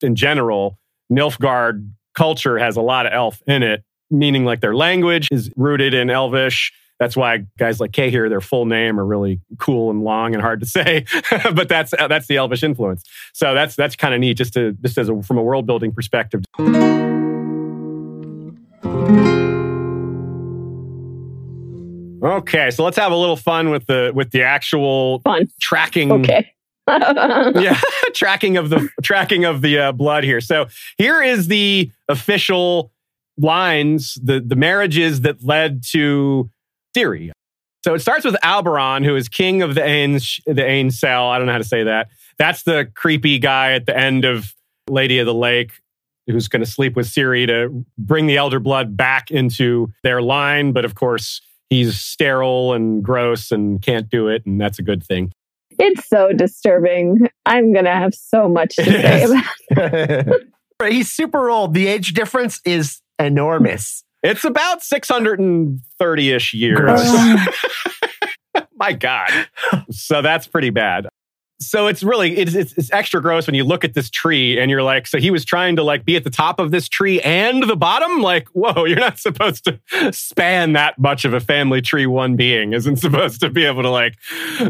in 0.00 0.14
general. 0.14 0.78
Nilfgaard 1.12 1.90
culture 2.14 2.58
has 2.58 2.76
a 2.76 2.80
lot 2.80 3.06
of 3.06 3.12
elf 3.12 3.42
in 3.46 3.62
it, 3.62 3.84
meaning 4.10 4.44
like 4.44 4.60
their 4.60 4.74
language 4.74 5.28
is 5.30 5.50
rooted 5.56 5.94
in 5.94 6.10
elvish. 6.10 6.72
That's 7.00 7.16
why 7.16 7.44
guys 7.58 7.80
like 7.80 7.92
Cahir, 7.92 8.28
their 8.28 8.40
full 8.40 8.66
name 8.66 9.00
are 9.00 9.04
really 9.04 9.40
cool 9.58 9.90
and 9.90 10.04
long 10.04 10.32
and 10.32 10.40
hard 10.40 10.60
to 10.60 10.66
say, 10.66 11.04
but 11.54 11.68
that's 11.68 11.92
uh, 11.92 12.06
that's 12.08 12.28
the 12.28 12.36
elvish 12.36 12.62
influence. 12.62 13.02
So 13.32 13.52
that's 13.52 13.74
that's 13.74 13.96
kind 13.96 14.14
of 14.14 14.20
neat, 14.20 14.34
just 14.34 14.54
to 14.54 14.72
just 14.80 14.96
as 14.96 15.08
a, 15.08 15.22
from 15.22 15.38
a 15.38 15.42
world 15.42 15.66
building 15.66 15.92
perspective. 15.92 16.44
Okay, 22.24 22.70
so 22.70 22.84
let's 22.84 22.96
have 22.96 23.12
a 23.12 23.16
little 23.16 23.36
fun 23.36 23.68
with 23.68 23.86
the 23.86 24.12
with 24.14 24.30
the 24.30 24.42
actual 24.42 25.18
fun. 25.20 25.48
tracking. 25.60 26.10
Okay. 26.10 26.53
Yeah, 26.86 27.80
tracking 28.14 28.56
of 28.56 28.70
the 28.70 28.88
tracking 29.02 29.44
of 29.44 29.62
the 29.62 29.78
uh, 29.78 29.92
blood 29.92 30.24
here. 30.24 30.40
So 30.40 30.66
here 30.98 31.22
is 31.22 31.48
the 31.48 31.90
official 32.08 32.92
lines, 33.38 34.18
the 34.22 34.40
the 34.40 34.56
marriages 34.56 35.22
that 35.22 35.42
led 35.44 35.82
to 35.90 36.50
Ciri. 36.96 37.30
So 37.84 37.94
it 37.94 38.00
starts 38.00 38.24
with 38.24 38.34
Auberon, 38.42 39.04
who 39.04 39.14
is 39.14 39.28
king 39.28 39.62
of 39.62 39.74
the 39.74 39.84
Ain 39.84 40.14
the 40.46 40.64
Aen 40.64 40.90
Elle. 41.02 41.28
I 41.28 41.38
don't 41.38 41.46
know 41.46 41.52
how 41.52 41.58
to 41.58 41.64
say 41.64 41.84
that. 41.84 42.08
That's 42.38 42.62
the 42.62 42.90
creepy 42.94 43.38
guy 43.38 43.72
at 43.72 43.86
the 43.86 43.96
end 43.96 44.24
of 44.24 44.54
Lady 44.88 45.18
of 45.18 45.26
the 45.26 45.34
Lake 45.34 45.72
who's 46.26 46.48
going 46.48 46.64
to 46.64 46.70
sleep 46.70 46.96
with 46.96 47.06
Ciri 47.06 47.46
to 47.46 47.84
bring 47.98 48.26
the 48.26 48.36
elder 48.36 48.58
blood 48.60 48.96
back 48.96 49.30
into 49.30 49.92
their 50.02 50.22
line. 50.22 50.72
But 50.72 50.84
of 50.84 50.94
course, 50.94 51.40
he's 51.70 52.00
sterile 52.00 52.72
and 52.72 53.02
gross 53.02 53.50
and 53.50 53.80
can't 53.82 54.08
do 54.08 54.28
it, 54.28 54.46
and 54.46 54.60
that's 54.60 54.78
a 54.78 54.82
good 54.82 55.04
thing. 55.04 55.32
It's 55.78 56.08
so 56.08 56.32
disturbing. 56.32 57.28
I'm 57.46 57.72
going 57.72 57.84
to 57.84 57.90
have 57.90 58.14
so 58.14 58.48
much 58.48 58.76
to 58.76 58.84
say 58.84 59.24
about 59.24 59.44
it. 59.70 60.48
He's 60.88 61.10
super 61.10 61.50
old. 61.50 61.74
The 61.74 61.86
age 61.86 62.14
difference 62.14 62.60
is 62.64 63.00
enormous. 63.18 64.04
It's 64.22 64.44
about 64.44 64.82
630 64.82 66.30
ish 66.30 66.54
years. 66.54 67.00
My 68.76 68.92
God. 68.92 69.30
So 69.90 70.22
that's 70.22 70.46
pretty 70.46 70.70
bad 70.70 71.08
so 71.60 71.86
it's 71.86 72.02
really 72.02 72.36
it's, 72.36 72.54
it's, 72.54 72.72
it's 72.72 72.92
extra 72.92 73.22
gross 73.22 73.46
when 73.46 73.54
you 73.54 73.64
look 73.64 73.84
at 73.84 73.94
this 73.94 74.10
tree 74.10 74.58
and 74.58 74.70
you're 74.70 74.82
like 74.82 75.06
so 75.06 75.18
he 75.18 75.30
was 75.30 75.44
trying 75.44 75.76
to 75.76 75.82
like 75.82 76.04
be 76.04 76.16
at 76.16 76.24
the 76.24 76.30
top 76.30 76.58
of 76.58 76.70
this 76.70 76.88
tree 76.88 77.20
and 77.20 77.62
the 77.62 77.76
bottom? 77.76 78.20
Like 78.20 78.48
whoa 78.48 78.84
you're 78.84 78.98
not 78.98 79.18
supposed 79.18 79.64
to 79.64 80.12
span 80.12 80.72
that 80.72 80.98
much 80.98 81.24
of 81.24 81.32
a 81.32 81.40
family 81.40 81.80
tree 81.80 82.06
one 82.06 82.36
being 82.36 82.72
isn't 82.72 82.96
supposed 82.96 83.40
to 83.40 83.50
be 83.50 83.64
able 83.64 83.82
to 83.82 83.90
like 83.90 84.16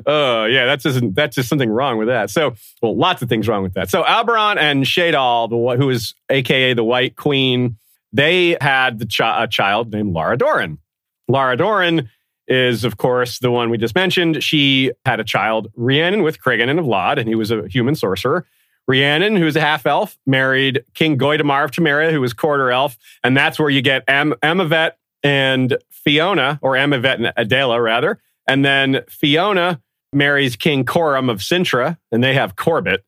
oh 0.06 0.44
yeah 0.44 0.66
that's 0.66 0.82
just 0.82 1.02
that's 1.14 1.36
just 1.36 1.48
something 1.48 1.70
wrong 1.70 1.98
with 1.98 2.08
that. 2.08 2.30
So 2.30 2.54
well 2.82 2.96
lots 2.96 3.22
of 3.22 3.28
things 3.28 3.48
wrong 3.48 3.62
with 3.62 3.74
that. 3.74 3.90
So 3.90 4.02
Auberon 4.02 4.56
and 4.58 4.84
Shiadhal 4.84 5.48
the 5.48 5.76
who 5.76 5.90
is 5.90 6.14
aka 6.30 6.74
the 6.74 6.84
White 6.84 7.16
Queen 7.16 7.76
they 8.12 8.56
had 8.60 9.00
the 9.00 9.06
a 9.36 9.48
child 9.48 9.92
named 9.92 10.14
Lara 10.14 10.38
Dorren. 10.38 10.78
Lara 11.26 11.56
Dorren 11.56 12.08
is, 12.46 12.84
of 12.84 12.96
course, 12.96 13.38
the 13.38 13.50
one 13.50 13.70
we 13.70 13.78
just 13.78 13.94
mentioned. 13.94 14.42
She 14.42 14.92
had 15.04 15.20
a 15.20 15.24
child, 15.24 15.70
Rhiannon, 15.76 16.22
with 16.22 16.40
Cregennan 16.40 16.78
of 16.78 16.86
Lod, 16.86 17.18
and 17.18 17.28
he 17.28 17.34
was 17.34 17.50
a 17.50 17.66
human 17.68 17.94
sorcerer. 17.94 18.46
Rhiannon, 18.86 19.36
who's 19.36 19.56
a 19.56 19.60
half 19.60 19.86
elf, 19.86 20.18
married 20.26 20.84
King 20.94 21.18
Goidemar 21.18 21.64
of 21.64 21.70
Temeria, 21.70 22.10
who 22.10 22.20
was 22.20 22.34
quarter 22.34 22.70
elf. 22.70 22.98
And 23.22 23.36
that's 23.36 23.58
where 23.58 23.70
you 23.70 23.80
get 23.80 24.04
Am- 24.08 24.34
Amavet 24.42 24.92
and 25.22 25.78
Fiona, 25.90 26.58
or 26.60 26.74
Amavet 26.74 27.14
and 27.14 27.32
Adela, 27.36 27.80
rather. 27.80 28.20
And 28.46 28.62
then 28.64 29.02
Fiona 29.08 29.80
marries 30.12 30.54
King 30.56 30.84
Coram 30.84 31.30
of 31.30 31.38
Cintra, 31.38 31.98
and 32.12 32.22
they 32.22 32.34
have 32.34 32.56
Corbett. 32.56 33.04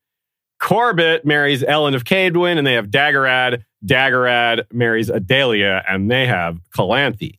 Corbett 0.59 1.27
marries 1.27 1.63
Ellen 1.63 1.95
of 1.95 2.05
Kaedwen, 2.05 2.57
and 2.57 2.67
they 2.67 2.73
have 2.73 2.87
Dagorad. 2.87 3.65
Dagorad 3.85 4.65
marries 4.73 5.11
Adalia, 5.11 5.85
and 5.87 6.11
they 6.11 6.27
have 6.27 6.59
Calanthe. 6.75 7.39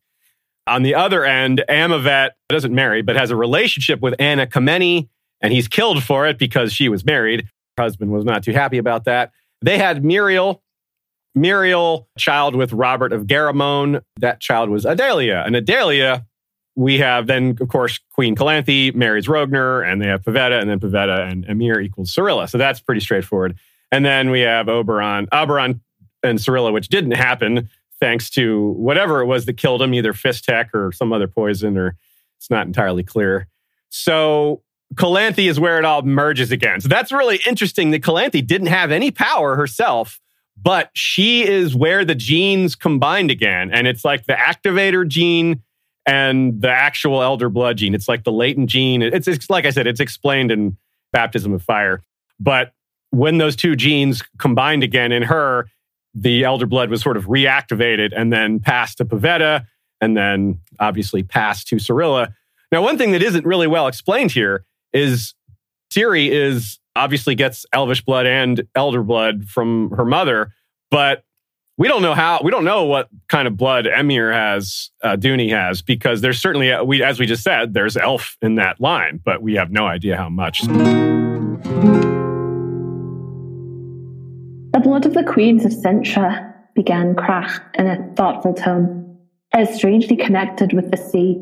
On 0.67 0.83
the 0.83 0.95
other 0.95 1.25
end, 1.25 1.63
Amavet 1.69 2.31
doesn't 2.49 2.73
marry, 2.73 3.01
but 3.01 3.15
has 3.15 3.31
a 3.31 3.35
relationship 3.35 4.01
with 4.01 4.15
Anna 4.19 4.45
Kameni, 4.45 5.07
and 5.41 5.53
he's 5.53 5.67
killed 5.67 6.03
for 6.03 6.27
it 6.27 6.37
because 6.37 6.73
she 6.73 6.89
was 6.89 7.05
married. 7.05 7.47
Her 7.77 7.83
husband 7.83 8.11
was 8.11 8.25
not 8.25 8.43
too 8.43 8.51
happy 8.53 8.77
about 8.77 9.05
that. 9.05 9.31
They 9.61 9.77
had 9.77 10.03
Muriel, 10.03 10.61
Muriel, 11.35 12.07
child 12.17 12.55
with 12.55 12.73
Robert 12.73 13.13
of 13.13 13.27
Garamone. 13.27 14.01
That 14.19 14.39
child 14.39 14.69
was 14.69 14.85
Adalia. 14.85 15.43
And 15.45 15.55
Adalia, 15.55 16.25
we 16.75 16.99
have 16.99 17.27
then, 17.27 17.57
of 17.59 17.67
course, 17.69 17.99
Queen 18.13 18.35
Calanthe 18.35 18.93
marries 18.93 19.27
Rogner, 19.27 19.89
and 19.89 20.01
they 20.01 20.07
have 20.07 20.21
Pavetta, 20.21 20.59
and 20.59 20.69
then 20.69 20.79
Pavetta 20.79 21.31
and 21.31 21.45
Emhyr 21.47 21.83
equals 21.83 22.13
Cirilla. 22.13 22.49
So 22.49 22.57
that's 22.57 22.79
pretty 22.79 23.01
straightforward. 23.01 23.57
And 23.91 24.05
then 24.05 24.29
we 24.29 24.41
have 24.41 24.67
Oberon, 24.67 25.27
Oberon 25.31 25.81
and 26.23 26.39
Cirilla, 26.39 26.73
which 26.73 26.89
didn't 26.89 27.11
happen 27.11 27.69
thanks 27.99 28.29
to 28.31 28.71
whatever 28.73 29.21
it 29.21 29.25
was 29.25 29.45
that 29.45 29.57
killed 29.57 29.81
him, 29.81 29.93
either 29.93 30.13
fisstech 30.13 30.73
or 30.73 30.91
some 30.91 31.11
other 31.11 31.27
poison, 31.27 31.77
or 31.77 31.95
it's 32.37 32.49
not 32.49 32.67
entirely 32.67 33.03
clear. 33.03 33.47
So 33.89 34.61
Calanthe 34.93 35.49
is 35.49 35.59
where 35.59 35.77
it 35.79 35.85
all 35.85 36.01
merges 36.03 36.51
again. 36.51 36.81
So 36.81 36.87
that's 36.87 37.11
really 37.11 37.39
interesting 37.47 37.91
that 37.91 38.03
Calanthe 38.03 38.45
didn't 38.45 38.67
have 38.67 38.91
any 38.91 39.11
power 39.11 39.55
herself, 39.55 40.19
but 40.61 40.89
she 40.93 41.47
is 41.47 41.75
where 41.75 42.05
the 42.05 42.15
genes 42.15 42.75
combined 42.75 43.31
again. 43.31 43.71
And 43.71 43.87
it's 43.87 44.05
like 44.05 44.25
the 44.25 44.33
activator 44.33 45.07
gene 45.07 45.61
and 46.05 46.61
the 46.61 46.71
actual 46.71 47.21
elder 47.21 47.49
blood 47.49 47.77
gene. 47.77 47.93
It's 47.93 48.07
like 48.07 48.23
the 48.23 48.31
latent 48.31 48.69
gene. 48.69 49.01
It's, 49.01 49.27
it's 49.27 49.49
like 49.49 49.65
I 49.65 49.71
said, 49.71 49.87
it's 49.87 49.99
explained 49.99 50.51
in 50.51 50.77
Baptism 51.11 51.53
of 51.53 51.61
Fire. 51.61 52.01
But 52.39 52.71
when 53.09 53.39
those 53.39 53.55
two 53.55 53.75
genes 53.75 54.23
combined 54.37 54.83
again 54.83 55.11
in 55.11 55.23
her, 55.23 55.67
the 56.19 56.43
elder 56.43 56.65
blood 56.65 56.89
was 56.89 57.01
sort 57.01 57.17
of 57.17 57.25
reactivated 57.25 58.11
and 58.15 58.33
then 58.33 58.59
passed 58.59 58.97
to 58.97 59.05
Pavetta 59.05 59.65
and 60.01 60.17
then 60.17 60.59
obviously 60.79 61.23
passed 61.23 61.67
to 61.67 61.75
Cirilla. 61.75 62.33
Now, 62.71 62.81
one 62.81 62.97
thing 62.97 63.11
that 63.11 63.21
isn't 63.21 63.45
really 63.45 63.67
well 63.67 63.87
explained 63.87 64.31
here 64.31 64.65
is 64.93 65.35
Ciri 65.91 66.29
is 66.29 66.79
obviously 66.95 67.35
gets 67.35 67.65
elvish 67.71 68.03
blood 68.03 68.25
and 68.25 68.63
elder 68.75 69.03
blood 69.03 69.45
from 69.45 69.91
her 69.91 70.05
mother, 70.05 70.51
but 70.89 71.23
we 71.77 71.87
don't 71.87 72.01
know 72.01 72.15
how 72.15 72.41
we 72.43 72.49
don't 72.49 72.65
know 72.65 72.85
what 72.85 73.07
kind 73.29 73.47
of 73.47 73.55
blood 73.55 73.85
Emhyr 73.85 74.33
has, 74.33 74.89
uh, 75.03 75.15
Duny 75.15 75.51
has, 75.51 75.83
because 75.83 76.21
there's 76.21 76.41
certainly 76.41 76.71
uh, 76.71 76.83
we 76.83 77.03
as 77.03 77.19
we 77.19 77.27
just 77.27 77.43
said, 77.43 77.75
there's 77.75 77.95
elf 77.95 78.35
in 78.41 78.55
that 78.55 78.81
line, 78.81 79.21
but 79.23 79.43
we 79.43 79.53
have 79.53 79.71
no 79.71 79.85
idea 79.85 80.17
how 80.17 80.29
much. 80.29 80.63
The 84.77 84.83
blood 84.83 85.07
of 85.07 85.15
the 85.15 85.23
queens 85.23 85.65
of 85.65 85.71
Cintra, 85.71 86.53
began 86.75 87.15
Crach 87.15 87.59
in 87.79 87.87
a 87.87 88.13
thoughtful 88.13 88.53
tone, 88.53 89.17
is 89.57 89.73
strangely 89.73 90.15
connected 90.15 90.71
with 90.71 90.91
the 90.91 90.97
sea. 90.97 91.41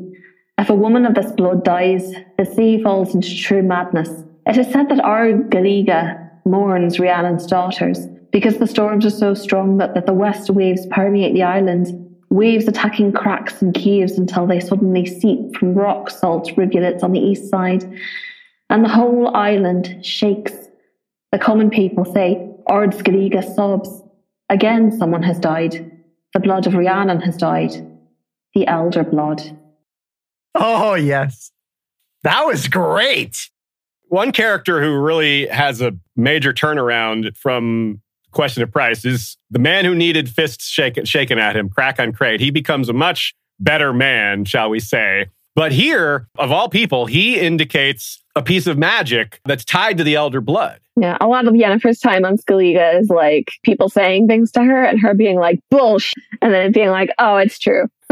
If 0.57 0.69
a 0.69 0.73
woman 0.73 1.05
of 1.05 1.15
this 1.15 1.33
blood 1.33 1.65
dies, 1.65 2.13
the 2.37 2.45
sea 2.45 2.81
falls 2.81 3.13
into 3.13 3.35
true 3.35 3.61
madness. 3.61 4.07
It 4.45 4.55
is 4.55 4.71
said 4.71 4.87
that 4.87 5.03
our 5.03 5.33
Galiga 5.33 6.29
mourns 6.45 6.97
Rhiannon's 6.97 7.45
daughters 7.45 8.07
because 8.31 8.57
the 8.57 8.67
storms 8.67 9.05
are 9.05 9.09
so 9.09 9.33
strong 9.33 9.79
that, 9.79 9.95
that 9.95 10.05
the 10.05 10.13
west 10.13 10.49
waves 10.49 10.85
permeate 10.85 11.33
the 11.33 11.43
island, 11.43 11.87
waves 12.29 12.69
attacking 12.69 13.11
cracks 13.11 13.61
and 13.61 13.75
caves 13.75 14.17
until 14.17 14.47
they 14.47 14.61
suddenly 14.61 15.05
seep 15.05 15.57
from 15.57 15.75
rock 15.75 16.09
salt 16.09 16.53
rivulets 16.55 17.03
on 17.03 17.11
the 17.11 17.19
east 17.19 17.49
side, 17.49 17.83
and 18.69 18.85
the 18.85 18.89
whole 18.89 19.35
island 19.35 20.05
shakes. 20.05 20.53
The 21.33 21.37
common 21.37 21.69
people 21.69 22.05
say, 22.05 22.54
Ard 22.67 22.93
sobs. 23.55 24.03
Again, 24.49 24.91
someone 24.91 25.23
has 25.23 25.39
died. 25.39 25.91
The 26.33 26.39
blood 26.39 26.67
of 26.67 26.73
Rhiannon 26.73 27.21
has 27.21 27.37
died. 27.37 27.71
The 28.53 28.67
elder 28.67 29.03
blood. 29.03 29.57
Oh, 30.53 30.95
yes. 30.95 31.51
That 32.23 32.45
was 32.45 32.67
great. 32.67 33.49
One 34.07 34.31
character 34.31 34.81
who 34.81 34.97
really 34.97 35.47
has 35.47 35.81
a 35.81 35.93
major 36.15 36.53
turnaround 36.53 37.35
from 37.37 38.01
Question 38.31 38.63
of 38.63 38.71
Price 38.71 39.05
is 39.05 39.37
the 39.49 39.59
man 39.59 39.85
who 39.85 39.95
needed 39.95 40.29
fists 40.29 40.67
shaken, 40.67 41.05
shaken 41.05 41.39
at 41.39 41.55
him, 41.55 41.69
Crach 41.69 41.99
an 41.99 42.13
Craite. 42.13 42.41
He 42.41 42.51
becomes 42.51 42.89
a 42.89 42.93
much 42.93 43.33
better 43.59 43.93
man, 43.93 44.45
shall 44.45 44.69
we 44.69 44.79
say. 44.79 45.27
But 45.55 45.71
here, 45.71 46.27
of 46.37 46.51
all 46.51 46.69
people, 46.69 47.05
he 47.05 47.39
indicates 47.39 48.21
a 48.35 48.43
piece 48.43 48.67
of 48.67 48.77
magic 48.77 49.39
that's 49.45 49.63
tied 49.63 49.97
to 49.97 50.03
the 50.03 50.15
elder 50.15 50.41
blood. 50.41 50.81
Yeah, 50.97 51.17
a 51.19 51.27
lot 51.27 51.47
of 51.47 51.53
Yennefer's 51.53 51.99
time 51.99 52.25
on 52.25 52.37
Skellige 52.37 52.99
is 52.99 53.09
like 53.09 53.51
people 53.63 53.89
saying 53.89 54.27
things 54.27 54.51
to 54.53 54.63
her 54.63 54.83
and 54.83 55.01
her 55.01 55.13
being 55.13 55.37
like, 55.37 55.59
bullshit, 55.71 56.23
and 56.41 56.53
then 56.53 56.67
it 56.67 56.73
being 56.73 56.89
like, 56.89 57.09
oh, 57.19 57.37
it's 57.37 57.57
true. 57.57 57.87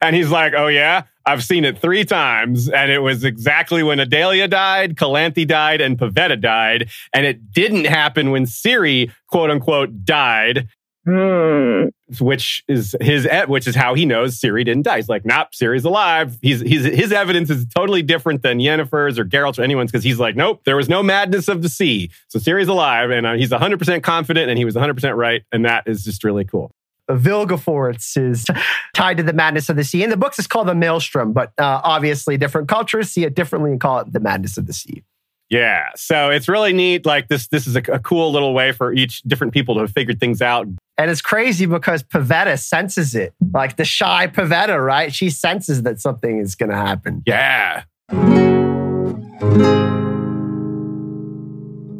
and 0.00 0.14
he's 0.16 0.30
like, 0.30 0.52
oh, 0.56 0.68
yeah, 0.68 1.04
I've 1.26 1.42
seen 1.42 1.64
it 1.64 1.78
three 1.78 2.04
times. 2.04 2.68
And 2.68 2.90
it 2.90 3.00
was 3.00 3.24
exactly 3.24 3.82
when 3.82 3.98
Adalia 4.00 4.48
died, 4.48 4.96
Calanthe 4.96 5.46
died, 5.46 5.80
and 5.80 5.98
Pavetta 5.98 6.40
died. 6.40 6.90
And 7.12 7.26
it 7.26 7.50
didn't 7.52 7.86
happen 7.86 8.30
when 8.30 8.44
Ciri, 8.44 9.10
quote 9.28 9.50
unquote, 9.50 10.04
died. 10.04 10.68
Hmm. 11.04 11.88
Which 12.18 12.64
is 12.66 12.96
his, 13.00 13.28
which 13.46 13.66
is 13.66 13.74
how 13.74 13.94
he 13.94 14.06
knows 14.06 14.40
Ciri 14.40 14.64
didn't 14.64 14.84
die. 14.84 14.96
He's 14.96 15.08
like, 15.08 15.24
nope, 15.24 15.48
Ciri's 15.52 15.84
alive. 15.84 16.38
He's, 16.40 16.60
he's, 16.60 16.84
his 16.84 17.12
evidence 17.12 17.50
is 17.50 17.66
totally 17.66 18.02
different 18.02 18.42
than 18.42 18.58
Yennefer's 18.58 19.18
or 19.18 19.24
Geralt's 19.24 19.58
or 19.58 19.62
anyone's 19.62 19.92
because 19.92 20.04
he's 20.04 20.18
like, 20.18 20.34
nope, 20.34 20.62
there 20.64 20.76
was 20.76 20.88
no 20.88 21.02
madness 21.02 21.48
of 21.48 21.62
the 21.62 21.68
sea. 21.68 22.10
So 22.28 22.38
Ciri's 22.38 22.68
alive 22.68 23.10
and 23.10 23.26
uh, 23.26 23.34
he's 23.34 23.50
100% 23.50 24.02
confident 24.02 24.48
and 24.48 24.58
he 24.58 24.64
was 24.64 24.74
100% 24.74 25.16
right. 25.16 25.42
And 25.52 25.64
that 25.66 25.84
is 25.86 26.04
just 26.04 26.24
really 26.24 26.44
cool. 26.44 26.70
Vilgefortz 27.10 28.16
is 28.16 28.46
tied 28.94 29.18
to 29.18 29.22
the 29.22 29.34
madness 29.34 29.68
of 29.68 29.76
the 29.76 29.84
sea. 29.84 30.02
And 30.02 30.10
the 30.12 30.16
book 30.16 30.38
is 30.38 30.46
called 30.46 30.68
The 30.68 30.74
Maelstrom, 30.74 31.32
but 31.32 31.52
uh, 31.58 31.80
obviously 31.84 32.38
different 32.38 32.68
cultures 32.68 33.10
see 33.10 33.24
it 33.24 33.34
differently 33.34 33.72
and 33.72 33.80
call 33.80 33.98
it 33.98 34.12
the 34.12 34.20
madness 34.20 34.56
of 34.56 34.66
the 34.66 34.72
sea. 34.72 35.02
Yeah, 35.50 35.90
so 35.94 36.30
it's 36.30 36.48
really 36.48 36.72
neat. 36.72 37.04
Like 37.04 37.28
this, 37.28 37.48
this 37.48 37.66
is 37.66 37.76
a, 37.76 37.82
a, 37.92 37.98
cool 37.98 38.32
little 38.32 38.54
way 38.54 38.72
for 38.72 38.92
each 38.92 39.22
different 39.22 39.52
people 39.52 39.74
to 39.74 39.82
have 39.82 39.92
figured 39.92 40.18
things 40.18 40.40
out. 40.40 40.66
And 40.96 41.10
it's 41.10 41.20
crazy 41.20 41.66
because 41.66 42.02
Pavetta 42.02 42.58
senses 42.58 43.14
it, 43.14 43.34
like 43.52 43.76
the 43.76 43.84
shy 43.84 44.28
Pavetta, 44.28 44.82
right? 44.84 45.12
She 45.12 45.28
senses 45.28 45.82
that 45.82 46.00
something 46.00 46.38
is 46.38 46.54
going 46.54 46.70
to 46.70 46.76
happen. 46.76 47.22
Yeah. 47.26 47.82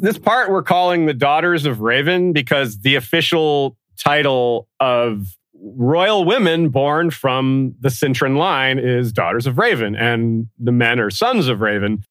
This 0.01 0.17
part 0.17 0.49
we're 0.49 0.63
calling 0.63 1.07
the 1.07 1.13
Daughters 1.13 1.65
of 1.65 1.81
Raven 1.81 2.31
because 2.31 2.79
the 2.79 2.95
official 2.95 3.77
title 3.97 4.67
of 4.79 5.35
royal 5.53 6.23
women 6.23 6.69
born 6.69 7.09
from 7.09 7.75
the 7.79 7.89
Cintran 7.89 8.37
line 8.37 8.77
is 8.77 9.11
Daughters 9.11 9.47
of 9.47 9.57
Raven, 9.57 9.95
and 9.95 10.47
the 10.59 10.71
men 10.71 10.99
are 10.99 11.09
sons 11.09 11.47
of 11.47 11.61
Raven 11.61 12.03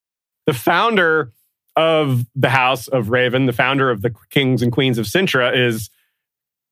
the 0.46 0.52
founder 0.52 1.32
of 1.76 2.24
the 2.34 2.50
House 2.50 2.88
of 2.88 3.10
Raven, 3.10 3.46
the 3.46 3.52
founder 3.52 3.90
of 3.90 4.02
the 4.02 4.14
Kings 4.30 4.62
and 4.62 4.70
Queens 4.70 4.98
of 4.98 5.06
Cintra, 5.06 5.56
is 5.56 5.90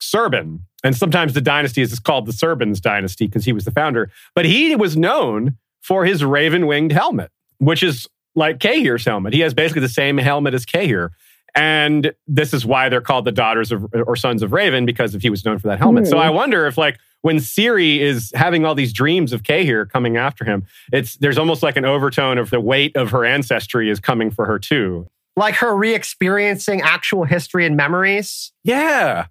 Serban. 0.02 0.60
And 0.84 0.96
sometimes 0.96 1.32
the 1.32 1.40
dynasty 1.40 1.80
is 1.80 1.98
called 2.00 2.26
the 2.26 2.32
Serban's 2.32 2.80
dynasty 2.80 3.26
because 3.26 3.44
he 3.44 3.52
was 3.52 3.64
the 3.64 3.70
founder. 3.70 4.10
But 4.34 4.44
he 4.44 4.74
was 4.74 4.96
known 4.96 5.56
for 5.80 6.04
his 6.04 6.24
raven 6.24 6.66
winged 6.66 6.92
helmet, 6.92 7.30
which 7.58 7.82
is 7.82 8.08
like 8.34 8.58
Cahir's 8.58 9.04
helmet. 9.04 9.32
He 9.32 9.40
has 9.40 9.54
basically 9.54 9.82
the 9.82 9.88
same 9.88 10.18
helmet 10.18 10.54
as 10.54 10.66
Cahir. 10.66 11.12
And 11.54 12.14
this 12.26 12.54
is 12.54 12.64
why 12.64 12.88
they're 12.88 13.02
called 13.02 13.26
the 13.26 13.32
daughters 13.32 13.72
of 13.72 13.86
or 13.94 14.16
sons 14.16 14.42
of 14.42 14.52
Raven 14.52 14.86
because 14.86 15.14
if 15.14 15.22
he 15.22 15.28
was 15.28 15.44
known 15.44 15.58
for 15.58 15.68
that 15.68 15.78
helmet. 15.78 16.04
Mm. 16.04 16.08
So 16.10 16.16
hmm. 16.16 16.22
I 16.22 16.30
wonder 16.30 16.66
if 16.66 16.78
like 16.78 16.98
when 17.20 17.36
Ciri 17.36 17.98
is 17.98 18.32
having 18.34 18.64
all 18.64 18.74
these 18.74 18.92
dreams 18.92 19.32
of 19.32 19.42
Cahir 19.42 19.84
coming 19.84 20.16
after 20.16 20.44
him, 20.44 20.64
it's 20.92 21.16
there's 21.16 21.36
almost 21.36 21.62
like 21.62 21.76
an 21.76 21.84
overtone 21.84 22.38
of 22.38 22.48
the 22.48 22.60
weight 22.60 22.96
of 22.96 23.10
her 23.10 23.26
ancestry 23.26 23.90
is 23.90 24.00
coming 24.00 24.30
for 24.30 24.46
her 24.46 24.58
too. 24.58 25.08
Like 25.36 25.54
her 25.56 25.74
re-experiencing 25.74 26.80
actual 26.82 27.24
history 27.24 27.66
and 27.66 27.76
memories. 27.76 28.52
Yeah. 28.64 29.26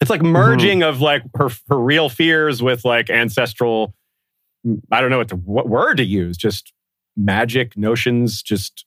It's 0.00 0.10
like 0.10 0.22
merging 0.22 0.80
mm-hmm. 0.80 0.88
of 0.88 1.00
like 1.00 1.22
her 1.34 1.48
her 1.68 1.78
real 1.78 2.08
fears 2.08 2.62
with 2.62 2.84
like 2.84 3.10
ancestral 3.10 3.94
I 4.90 5.00
don't 5.00 5.10
know 5.10 5.18
what 5.18 5.28
the 5.28 5.36
what 5.36 5.68
word 5.68 5.96
to 5.98 6.04
use, 6.04 6.36
just 6.36 6.72
magic 7.16 7.76
notions, 7.76 8.42
just 8.42 8.84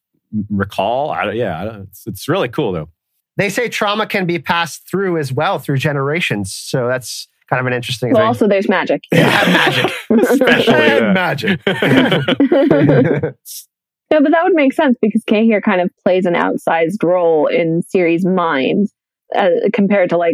recall. 0.49 1.11
I, 1.11 1.31
yeah, 1.31 1.61
I 1.61 1.79
it's, 1.81 2.05
it's 2.05 2.27
really 2.27 2.49
cool 2.49 2.71
though. 2.71 2.89
They 3.37 3.49
say 3.49 3.69
trauma 3.69 4.05
can 4.05 4.25
be 4.25 4.39
passed 4.39 4.89
through 4.89 5.17
as 5.17 5.31
well 5.31 5.59
through 5.59 5.77
generations. 5.77 6.53
So 6.53 6.87
that's 6.87 7.27
kind 7.49 7.59
of 7.61 7.65
an 7.65 7.73
interesting 7.73 8.11
well, 8.11 8.21
thing. 8.21 8.27
Also, 8.27 8.47
there's 8.47 8.67
magic. 8.67 9.03
Yeah, 9.11 9.25
magic. 9.47 9.91
Especially 10.09 11.01
magic. 11.13 11.61
No, 14.11 14.21
but 14.21 14.31
that 14.31 14.43
would 14.43 14.55
make 14.55 14.73
sense 14.73 14.97
because 15.01 15.23
Cahir 15.25 15.61
kind 15.61 15.81
of 15.81 15.91
plays 16.03 16.25
an 16.25 16.33
outsized 16.33 17.03
role 17.03 17.45
in 17.45 17.83
Ciri's 17.83 18.25
mind 18.25 18.87
uh, 19.35 19.49
compared 19.71 20.09
to 20.09 20.17
like 20.17 20.33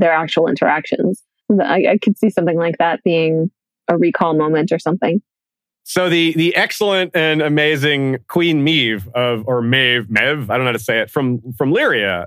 their 0.00 0.12
actual 0.12 0.48
interactions. 0.48 1.22
I, 1.50 1.86
I 1.90 1.98
could 2.02 2.18
see 2.18 2.30
something 2.30 2.56
like 2.56 2.78
that 2.78 3.02
being 3.04 3.50
a 3.88 3.96
recall 3.96 4.34
moment 4.34 4.72
or 4.72 4.78
something. 4.78 5.20
So 5.82 6.08
the 6.08 6.32
the 6.34 6.54
excellent 6.54 7.16
and 7.16 7.42
amazing 7.42 8.18
Queen 8.28 8.62
Meve 8.62 9.08
of 9.08 9.42
or 9.46 9.62
Maeve 9.62 10.06
Mev 10.06 10.50
I 10.50 10.56
don't 10.56 10.60
know 10.60 10.66
how 10.66 10.72
to 10.72 10.78
say 10.78 11.00
it 11.00 11.10
from 11.10 11.40
from 11.56 11.72
Lyria, 11.72 12.26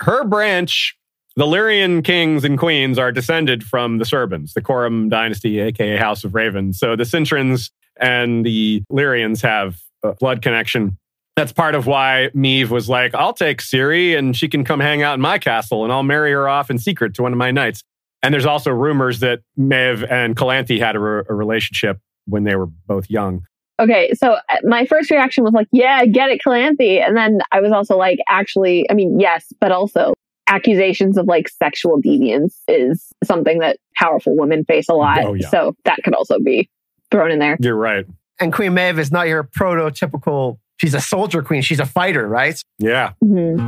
her 0.00 0.24
branch 0.24 0.96
The 1.36 1.46
Lyrian 1.46 2.04
kings 2.04 2.44
and 2.44 2.58
queens 2.58 2.98
are 2.98 3.10
descended 3.10 3.64
from 3.64 3.98
the 3.98 4.04
Serbans, 4.04 4.52
the 4.52 4.60
Corum 4.60 5.08
dynasty, 5.08 5.58
aka 5.60 5.96
House 5.96 6.22
of 6.24 6.34
Ravens. 6.34 6.78
So 6.78 6.94
the 6.94 7.04
Cintrans 7.04 7.70
and 7.96 8.44
the 8.44 8.82
Lyrians 8.92 9.42
have 9.42 9.80
a 10.02 10.12
blood 10.14 10.42
connection. 10.42 10.98
That's 11.36 11.52
part 11.52 11.74
of 11.74 11.86
why 11.86 12.30
Meve 12.34 12.70
was 12.70 12.88
like, 12.88 13.14
I'll 13.14 13.32
take 13.32 13.62
Ciri 13.62 14.18
and 14.18 14.36
she 14.36 14.48
can 14.48 14.64
come 14.64 14.80
hang 14.80 15.02
out 15.02 15.14
in 15.14 15.20
my 15.20 15.38
castle 15.38 15.84
and 15.84 15.92
I'll 15.92 16.02
marry 16.02 16.32
her 16.32 16.48
off 16.48 16.70
in 16.70 16.78
secret 16.78 17.14
to 17.14 17.22
one 17.22 17.32
of 17.32 17.38
my 17.38 17.50
knights. 17.50 17.82
And 18.22 18.34
there's 18.34 18.44
also 18.44 18.70
rumors 18.70 19.20
that 19.20 19.40
Maeve 19.56 20.04
and 20.04 20.36
Calanthe 20.36 20.78
had 20.78 20.96
a, 20.96 21.00
re- 21.00 21.22
a 21.28 21.34
relationship 21.34 21.98
when 22.26 22.44
they 22.44 22.56
were 22.56 22.66
both 22.66 23.08
young. 23.08 23.44
Okay, 23.80 24.12
so 24.12 24.32
uh, 24.32 24.56
my 24.64 24.84
first 24.84 25.10
reaction 25.10 25.42
was 25.42 25.54
like, 25.54 25.68
yeah, 25.72 26.04
get 26.04 26.28
it, 26.28 26.42
Calanthe. 26.46 27.02
And 27.02 27.16
then 27.16 27.38
I 27.50 27.60
was 27.60 27.72
also 27.72 27.96
like, 27.96 28.18
actually, 28.28 28.84
I 28.90 28.94
mean, 28.94 29.18
yes, 29.18 29.46
but 29.58 29.72
also 29.72 30.12
accusations 30.48 31.16
of 31.16 31.26
like 31.26 31.48
sexual 31.48 32.02
deviance 32.02 32.56
is 32.68 33.06
something 33.24 33.60
that 33.60 33.78
powerful 33.96 34.36
women 34.36 34.64
face 34.64 34.88
a 34.90 34.94
lot. 34.94 35.24
Oh, 35.24 35.32
yeah. 35.32 35.48
So 35.48 35.74
that 35.84 35.98
could 36.04 36.12
also 36.12 36.38
be 36.38 36.68
thrown 37.10 37.30
in 37.30 37.38
there. 37.38 37.56
You're 37.60 37.76
right. 37.76 38.04
And 38.38 38.52
Queen 38.52 38.74
Maeve 38.74 38.98
is 38.98 39.10
not 39.10 39.28
your 39.28 39.44
prototypical, 39.44 40.58
she's 40.80 40.94
a 40.94 41.00
soldier 41.00 41.42
queen. 41.42 41.60
She's 41.62 41.78
a 41.80 41.86
fighter, 41.86 42.26
right? 42.26 42.60
Yeah. 42.78 43.12
Mhm. 43.22 43.60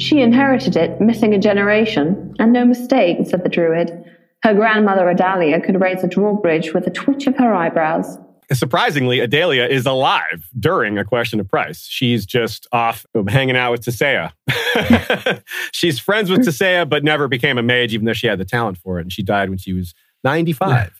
She 0.00 0.20
inherited 0.20 0.76
it, 0.76 1.00
missing 1.00 1.34
a 1.34 1.38
generation, 1.38 2.34
and 2.38 2.52
no 2.52 2.64
mistake, 2.64 3.18
said 3.26 3.42
the 3.42 3.48
druid. 3.50 3.90
Her 4.42 4.54
grandmother 4.54 5.08
Adalia 5.08 5.60
could 5.60 5.80
raise 5.80 6.02
a 6.02 6.08
drawbridge 6.08 6.72
with 6.72 6.86
a 6.86 6.90
twitch 6.90 7.26
of 7.26 7.36
her 7.36 7.54
eyebrows. 7.54 8.18
Surprisingly, 8.52 9.20
Adalia 9.20 9.66
is 9.66 9.86
alive 9.86 10.48
during 10.58 10.98
a 10.98 11.04
question 11.04 11.38
of 11.38 11.48
price. 11.48 11.86
She's 11.88 12.26
just 12.26 12.66
off 12.72 13.06
hanging 13.28 13.56
out 13.56 13.70
with 13.72 13.82
Tissaia. 13.84 14.32
She's 15.72 16.00
friends 16.00 16.30
with 16.30 16.40
Tissaia, 16.40 16.88
but 16.88 17.04
never 17.04 17.28
became 17.28 17.58
a 17.58 17.62
mage, 17.62 17.94
even 17.94 18.06
though 18.06 18.12
she 18.12 18.26
had 18.26 18.38
the 18.38 18.44
talent 18.44 18.78
for 18.78 18.98
it. 18.98 19.02
And 19.02 19.12
she 19.12 19.22
died 19.22 19.50
when 19.50 19.58
she 19.58 19.72
was 19.72 19.94
95, 20.24 20.99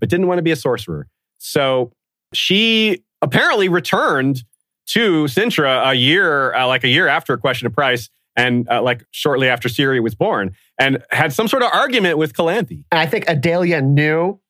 but 0.00 0.08
didn't 0.08 0.26
want 0.26 0.38
to 0.38 0.42
be 0.42 0.50
a 0.50 0.56
sorcerer. 0.56 1.06
So 1.38 1.92
she 2.32 3.04
apparently 3.22 3.68
returned 3.68 4.44
to 4.88 5.24
Cintra 5.24 5.90
a 5.90 5.94
year, 5.94 6.52
uh, 6.54 6.66
like 6.66 6.82
a 6.82 6.88
year 6.88 7.06
after 7.06 7.36
question 7.36 7.66
of 7.66 7.72
price, 7.72 8.10
and 8.36 8.68
uh, 8.68 8.82
like 8.82 9.04
shortly 9.12 9.48
after 9.48 9.68
Ciri 9.68 10.02
was 10.02 10.14
born, 10.14 10.56
and 10.78 11.02
had 11.10 11.32
some 11.32 11.46
sort 11.46 11.62
of 11.62 11.70
argument 11.72 12.18
with 12.18 12.32
Calanthe. 12.32 12.84
And 12.90 12.98
I 12.98 13.06
think 13.06 13.28
Adalia 13.28 13.80
knew 13.82 14.40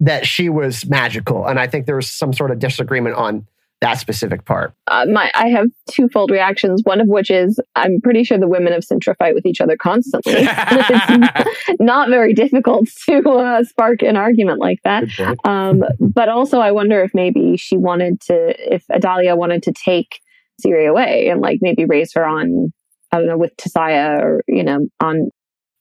that 0.00 0.26
she 0.26 0.48
was 0.48 0.86
magical. 0.86 1.46
And 1.46 1.58
I 1.58 1.66
think 1.66 1.86
there 1.86 1.96
was 1.96 2.10
some 2.10 2.32
sort 2.32 2.50
of 2.50 2.58
disagreement 2.58 3.16
on 3.16 3.46
that 3.80 3.94
specific 3.94 4.44
part. 4.44 4.74
Uh, 4.88 5.06
my, 5.06 5.30
I 5.34 5.48
have 5.48 5.68
twofold 5.88 6.30
reactions. 6.30 6.82
One 6.84 7.00
of 7.00 7.06
which 7.06 7.30
is 7.30 7.60
I'm 7.76 8.00
pretty 8.00 8.24
sure 8.24 8.38
the 8.38 8.48
women 8.48 8.72
of 8.72 8.82
Cintra 8.82 9.16
fight 9.16 9.34
with 9.34 9.46
each 9.46 9.60
other 9.60 9.76
constantly. 9.76 10.32
it's 10.38 11.80
not 11.80 12.08
very 12.08 12.34
difficult 12.34 12.88
to 13.06 13.18
uh, 13.30 13.64
spark 13.64 14.02
an 14.02 14.16
argument 14.16 14.58
like 14.58 14.80
that. 14.84 15.04
Um, 15.44 15.84
but 16.00 16.28
also, 16.28 16.58
I 16.58 16.72
wonder 16.72 17.02
if 17.02 17.12
maybe 17.14 17.56
she 17.56 17.76
wanted 17.76 18.20
to, 18.22 18.74
if 18.74 18.84
Adalia 18.90 19.36
wanted 19.36 19.62
to 19.64 19.72
take 19.72 20.20
Ciri 20.64 20.88
away 20.88 21.28
and 21.28 21.40
like 21.40 21.58
maybe 21.60 21.84
raise 21.84 22.12
her 22.14 22.26
on, 22.26 22.72
I 23.12 23.18
don't 23.18 23.28
know, 23.28 23.38
with 23.38 23.56
Tissaia 23.56 24.20
or, 24.20 24.42
you 24.48 24.64
know, 24.64 24.88
on, 25.00 25.30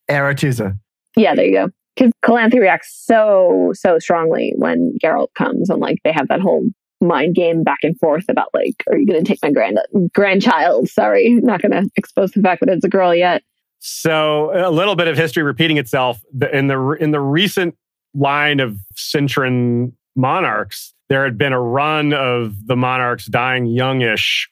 Aretuza. 0.10 0.78
yeah, 1.16 1.34
there 1.34 1.46
you 1.46 1.54
go. 1.54 1.68
Because 1.96 2.12
Calanthe 2.24 2.60
reacts 2.60 2.96
so, 3.06 3.72
so 3.74 3.98
strongly 3.98 4.54
when 4.56 4.94
Geralt 5.04 5.34
comes 5.34 5.72
and 5.72 5.80
like 5.80 5.98
they 6.04 6.12
have 6.12 6.28
that 6.28 6.42
whole 6.42 6.70
mind 7.02 7.36
game 7.36 7.64
back 7.64 7.80
and 7.84 7.98
forth 8.00 8.26
about 8.30 8.50
like, 8.54 8.84
are 8.90 8.98
you 8.98 9.06
going 9.06 9.24
to 9.24 9.28
take 9.28 9.42
my 9.42 9.52
grand 9.52 9.80
grandchild? 10.14 10.90
Sorry, 10.90 11.30
not 11.42 11.62
going 11.62 11.72
to 11.72 11.90
expose 11.96 12.32
the 12.32 12.42
fact 12.42 12.62
that 12.62 12.70
it's 12.70 12.86
a 12.86 12.90
girl 12.90 13.14
yet. 13.14 13.44
So 13.80 14.52
a 14.54 14.72
little 14.72 14.96
bit 14.96 15.08
of 15.08 15.16
history 15.16 15.44
repeating 15.44 15.78
itself 15.78 16.20
in 16.52 16.68
the 16.68 16.98
in 17.00 17.12
the 17.12 17.20
recent 17.20 17.78
line 18.14 18.60
of 18.60 18.78
Cintran 18.96 19.94
monarchs. 20.16 20.94
There 21.10 21.24
had 21.24 21.38
been 21.38 21.54
a 21.54 21.62
run 21.62 22.14
of 22.14 22.66
the 22.66 22.76
monarchs 22.76 23.28
dying 23.28 23.68
youngish, 23.68 24.50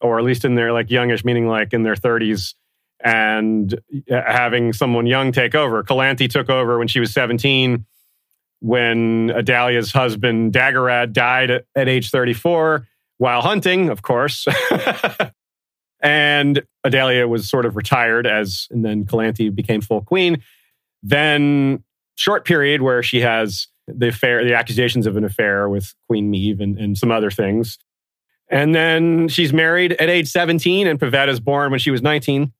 or 0.00 0.18
at 0.18 0.24
least 0.24 0.44
in 0.44 0.54
their 0.54 0.72
like 0.72 0.90
youngish, 0.90 1.24
meaning 1.24 1.48
like 1.48 1.72
in 1.72 1.82
their 1.82 1.96
thirties, 1.96 2.54
and 3.02 3.74
uh, 4.10 4.22
having 4.26 4.72
someone 4.72 5.06
young 5.06 5.32
take 5.32 5.54
over. 5.54 5.82
Calanthe 5.82 6.30
took 6.30 6.48
over 6.48 6.78
when 6.78 6.88
she 6.88 7.00
was 7.00 7.12
seventeen. 7.12 7.84
When 8.62 9.30
Adalia's 9.30 9.90
husband 9.90 10.52
Dagorad 10.52 11.12
died 11.12 11.50
at, 11.50 11.88
age 11.88 12.10
thirty-four 12.10 12.86
while 13.18 13.42
hunting, 13.42 13.88
of 13.88 14.02
course. 14.02 14.46
and 16.00 16.62
Adalia 16.84 17.26
was 17.26 17.48
sort 17.48 17.66
of 17.66 17.74
retired 17.76 18.26
as, 18.26 18.68
and 18.70 18.84
then 18.84 19.04
Calanthe 19.04 19.52
became 19.54 19.80
full 19.80 20.02
queen. 20.02 20.42
Then 21.02 21.82
short 22.14 22.44
period 22.44 22.82
where 22.82 23.02
she 23.02 23.20
has 23.20 23.66
the 23.88 24.08
affair, 24.08 24.44
the 24.44 24.54
accusations 24.54 25.06
of 25.06 25.16
an 25.16 25.24
affair 25.24 25.68
with 25.68 25.92
Queen 26.08 26.30
Meve 26.30 26.60
and, 26.60 26.78
and 26.78 26.96
some 26.96 27.10
other 27.10 27.30
things. 27.30 27.78
And 28.48 28.74
then 28.74 29.28
she's 29.28 29.52
married 29.52 29.92
at 29.94 30.08
age 30.08 30.28
17 30.28 30.86
and 30.86 31.00
Pavetta 31.00 31.28
is 31.28 31.40
born 31.40 31.70
when 31.70 31.80
she 31.80 31.90
was 31.90 32.02
19. 32.02 32.52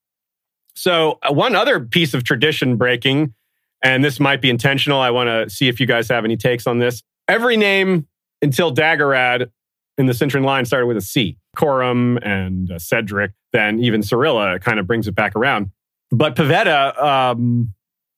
So 0.75 1.19
uh, 1.23 1.33
one 1.33 1.55
other 1.55 1.81
piece 1.81 2.15
of 2.15 2.25
tradition 2.25 2.77
breaking, 2.77 3.35
and 3.83 4.05
this 4.05 4.21
might 4.21 4.41
be 4.41 4.51
intentional. 4.51 5.01
I 5.01 5.11
want 5.11 5.29
to 5.29 5.55
see 5.55 5.69
if 5.69 5.81
you 5.81 5.87
guys 5.87 6.09
have 6.09 6.25
any 6.25 6.37
takes 6.37 6.67
on 6.67 6.79
this. 6.79 7.03
Every 7.29 7.57
name 7.57 8.07
until 8.41 8.75
Dagorad 8.75 9.51
in 9.99 10.07
the 10.07 10.13
Cintran 10.13 10.45
line 10.45 10.65
started 10.65 10.87
with 10.87 10.97
a 10.97 11.03
C. 11.03 11.39
Corum 11.57 12.19
and 12.27 12.71
uh, 12.71 12.79
Cedric, 12.79 13.33
then 13.53 13.79
even 13.81 14.01
Cirilla 14.01 14.61
kind 14.61 14.79
of 14.79 14.87
brings 14.87 15.07
it 15.07 15.15
back 15.15 15.37
around. 15.37 15.71
But 16.11 16.35
Pavetta 16.35 17.01
um, 17.03 17.75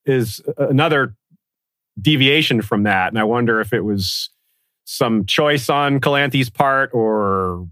is 0.07 0.41
another 0.57 1.15
deviation 2.01 2.63
from 2.63 2.85
that. 2.85 3.09
And 3.09 3.19
I 3.19 3.25
wonder 3.25 3.61
if 3.61 3.73
it 3.73 3.83
was 3.83 4.31
some 4.85 5.27
choice 5.27 5.69
on 5.69 6.01
Calanthe's 6.01 6.51
part 6.51 6.91
or 6.93 7.67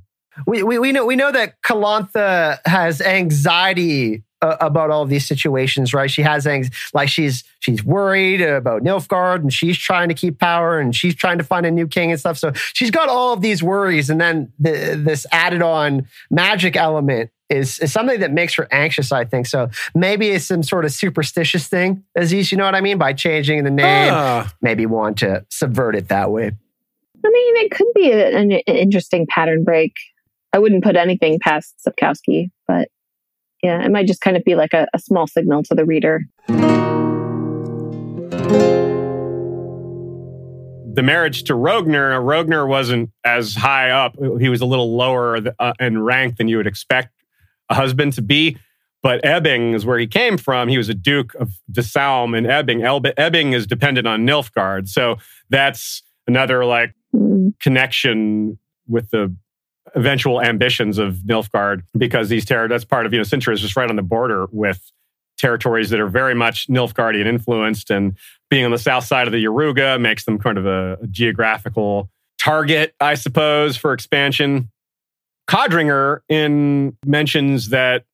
We, 0.46 0.62
we, 0.62 0.78
we 0.78 0.92
know 0.92 1.04
we 1.04 1.16
know 1.16 1.30
that 1.30 1.60
Calanthe 1.62 2.58
has 2.64 3.00
anxiety 3.00 4.22
uh, 4.42 4.56
about 4.60 4.90
all 4.90 5.02
of 5.02 5.08
these 5.08 5.26
situations, 5.26 5.94
right? 5.94 6.10
She 6.10 6.22
has 6.22 6.44
things 6.44 6.70
like 6.92 7.08
she's 7.08 7.44
she's 7.60 7.82
worried 7.82 8.42
about 8.42 8.82
Nilfgaard 8.82 9.36
and 9.36 9.52
she's 9.52 9.78
trying 9.78 10.08
to 10.08 10.14
keep 10.14 10.38
power 10.38 10.78
and 10.78 10.94
she's 10.94 11.14
trying 11.14 11.38
to 11.38 11.44
find 11.44 11.64
a 11.64 11.70
new 11.70 11.86
king 11.86 12.10
and 12.10 12.20
stuff. 12.20 12.36
So 12.36 12.52
she's 12.74 12.90
got 12.90 13.08
all 13.08 13.32
of 13.32 13.40
these 13.40 13.62
worries, 13.62 14.10
and 14.10 14.20
then 14.20 14.52
the, 14.58 15.00
this 15.02 15.26
added 15.32 15.62
on 15.62 16.06
magic 16.30 16.76
element 16.76 17.30
is, 17.48 17.78
is 17.78 17.92
something 17.92 18.20
that 18.20 18.32
makes 18.32 18.54
her 18.54 18.66
anxious. 18.70 19.12
I 19.12 19.24
think 19.24 19.46
so. 19.46 19.70
Maybe 19.94 20.30
it's 20.30 20.46
some 20.46 20.62
sort 20.62 20.84
of 20.84 20.92
superstitious 20.92 21.68
thing, 21.68 22.04
Aziz. 22.16 22.50
You 22.50 22.58
know 22.58 22.64
what 22.64 22.74
I 22.74 22.80
mean 22.80 22.98
by 22.98 23.12
changing 23.12 23.64
the 23.64 23.70
name. 23.70 24.12
Ah. 24.12 24.52
Maybe 24.60 24.86
want 24.86 25.18
to 25.18 25.44
subvert 25.50 25.94
it 25.94 26.08
that 26.08 26.30
way. 26.30 26.52
I 27.24 27.28
mean, 27.30 27.56
it 27.64 27.70
could 27.70 27.86
be 27.94 28.10
an, 28.10 28.52
an 28.52 28.60
interesting 28.66 29.26
pattern 29.28 29.62
break. 29.62 29.92
I 30.52 30.58
wouldn't 30.58 30.82
put 30.82 30.96
anything 30.96 31.38
past 31.38 31.74
Sapkowski, 31.86 32.50
but 32.66 32.88
yeah, 33.62 33.84
it 33.84 33.90
might 33.90 34.06
just 34.06 34.20
kind 34.20 34.36
of 34.36 34.44
be 34.44 34.54
like 34.54 34.72
a, 34.72 34.86
a 34.94 34.98
small 34.98 35.26
signal 35.26 35.62
to 35.64 35.74
the 35.74 35.84
reader. 35.84 36.22
the 40.94 41.02
marriage 41.02 41.44
to 41.44 41.54
Rogner, 41.54 42.20
Rogner 42.22 42.68
wasn't 42.68 43.10
as 43.24 43.54
high 43.54 43.90
up. 43.90 44.14
He 44.38 44.48
was 44.50 44.60
a 44.60 44.66
little 44.66 44.94
lower 44.94 45.38
uh, 45.58 45.72
in 45.80 46.02
rank 46.02 46.36
than 46.36 46.48
you 46.48 46.58
would 46.58 46.66
expect 46.66 47.14
a 47.70 47.74
husband 47.74 48.12
to 48.14 48.22
be. 48.22 48.58
But 49.02 49.24
Ebbing 49.24 49.72
is 49.72 49.84
where 49.86 49.98
he 49.98 50.06
came 50.06 50.36
from. 50.36 50.68
He 50.68 50.76
was 50.78 50.88
a 50.88 50.94
Duke 50.94 51.34
of 51.36 51.50
Desalm 51.70 52.36
and 52.36 52.46
Ebbing. 52.46 52.82
Ebbing 53.16 53.52
is 53.52 53.66
dependent 53.66 54.06
on 54.06 54.26
Nilfgaard. 54.26 54.88
So 54.88 55.16
that's 55.50 56.02
another 56.26 56.64
like 56.64 56.92
Mm. 57.14 57.52
connection 57.60 58.58
with 58.88 59.10
the 59.10 59.34
eventual 59.94 60.40
ambitions 60.40 60.98
of 60.98 61.16
Nilfgaard 61.16 61.82
because 61.96 62.28
these 62.28 62.44
ter- 62.44 62.68
that's 62.68 62.84
part 62.84 63.06
of, 63.06 63.12
you 63.12 63.18
know, 63.18 63.24
Cintra 63.24 63.52
is 63.52 63.60
just 63.60 63.76
right 63.76 63.88
on 63.88 63.96
the 63.96 64.02
border 64.02 64.46
with 64.50 64.90
territories 65.38 65.90
that 65.90 66.00
are 66.00 66.08
very 66.08 66.34
much 66.34 66.68
Nilfgaardian 66.68 67.26
influenced 67.26 67.90
and 67.90 68.16
being 68.48 68.64
on 68.64 68.70
the 68.70 68.78
south 68.78 69.04
side 69.04 69.26
of 69.26 69.32
the 69.32 69.44
Yaruga 69.44 70.00
makes 70.00 70.24
them 70.24 70.38
kind 70.38 70.56
of 70.56 70.66
a, 70.66 70.98
a 71.02 71.06
geographical 71.08 72.10
target, 72.38 72.94
I 73.00 73.14
suppose, 73.14 73.76
for 73.76 73.92
expansion. 73.92 74.70
Codringher 75.48 76.20
in 76.28 76.96
mentions 77.04 77.70
that 77.70 78.04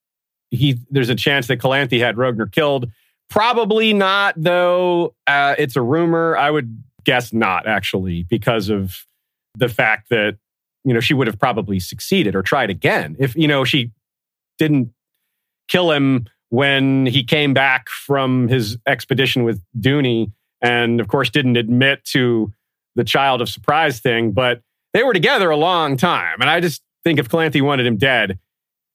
he 0.51 0.79
there's 0.91 1.11
a 1.11 1.15
chance 1.15 1.47
that 1.49 1.59
Calanthe 1.59 2.01
had 2.01 2.17
Rogner 2.17 2.51
killed. 2.51 2.91
Probably 3.29 3.93
not, 3.93 4.35
though. 4.37 5.15
Uh, 5.27 5.55
it's 5.59 5.77
a 5.77 5.83
rumor. 5.83 6.37
I 6.37 6.51
would 6.51 6.83
guess 7.05 7.33
not, 7.33 7.67
actually, 7.67 8.23
because 8.23 8.71
of 8.71 9.05
the 9.55 9.69
fact 9.69 10.09
that 10.09 10.39
you 10.89 10.95
know 10.95 11.01
she 11.01 11.15
would 11.15 11.27
have 11.27 11.39
probably 11.39 11.79
succeeded 11.79 12.35
or 12.35 12.43
tried 12.43 12.71
again 12.71 13.15
if 13.19 13.37
you 13.37 13.47
know 13.47 13.63
she 13.63 13.91
didn't 14.59 14.91
kill 15.69 15.93
him 15.93 16.27
when 16.49 17.07
he 17.07 17.23
came 17.23 17.53
back 17.53 17.89
from 17.89 18.49
his 18.49 18.79
expedition 18.87 19.45
with 19.45 19.63
Duny, 19.79 20.33
and 20.63 21.01
of 21.01 21.09
course 21.09 21.31
didn't 21.31 21.57
admit 21.57 22.05
to 22.07 22.53
the 22.97 23.05
child 23.05 23.43
of 23.43 23.49
surprise 23.49 24.01
thing. 24.01 24.33
But 24.33 24.63
they 24.95 25.03
were 25.03 25.13
together 25.13 25.51
a 25.51 25.57
long 25.57 25.97
time, 25.97 26.41
and 26.41 26.49
I 26.49 26.61
just 26.61 26.83
think 27.05 27.19
if 27.19 27.29
Calanthe 27.29 27.61
wanted 27.61 27.87
him 27.87 27.97
dead, 27.97 28.39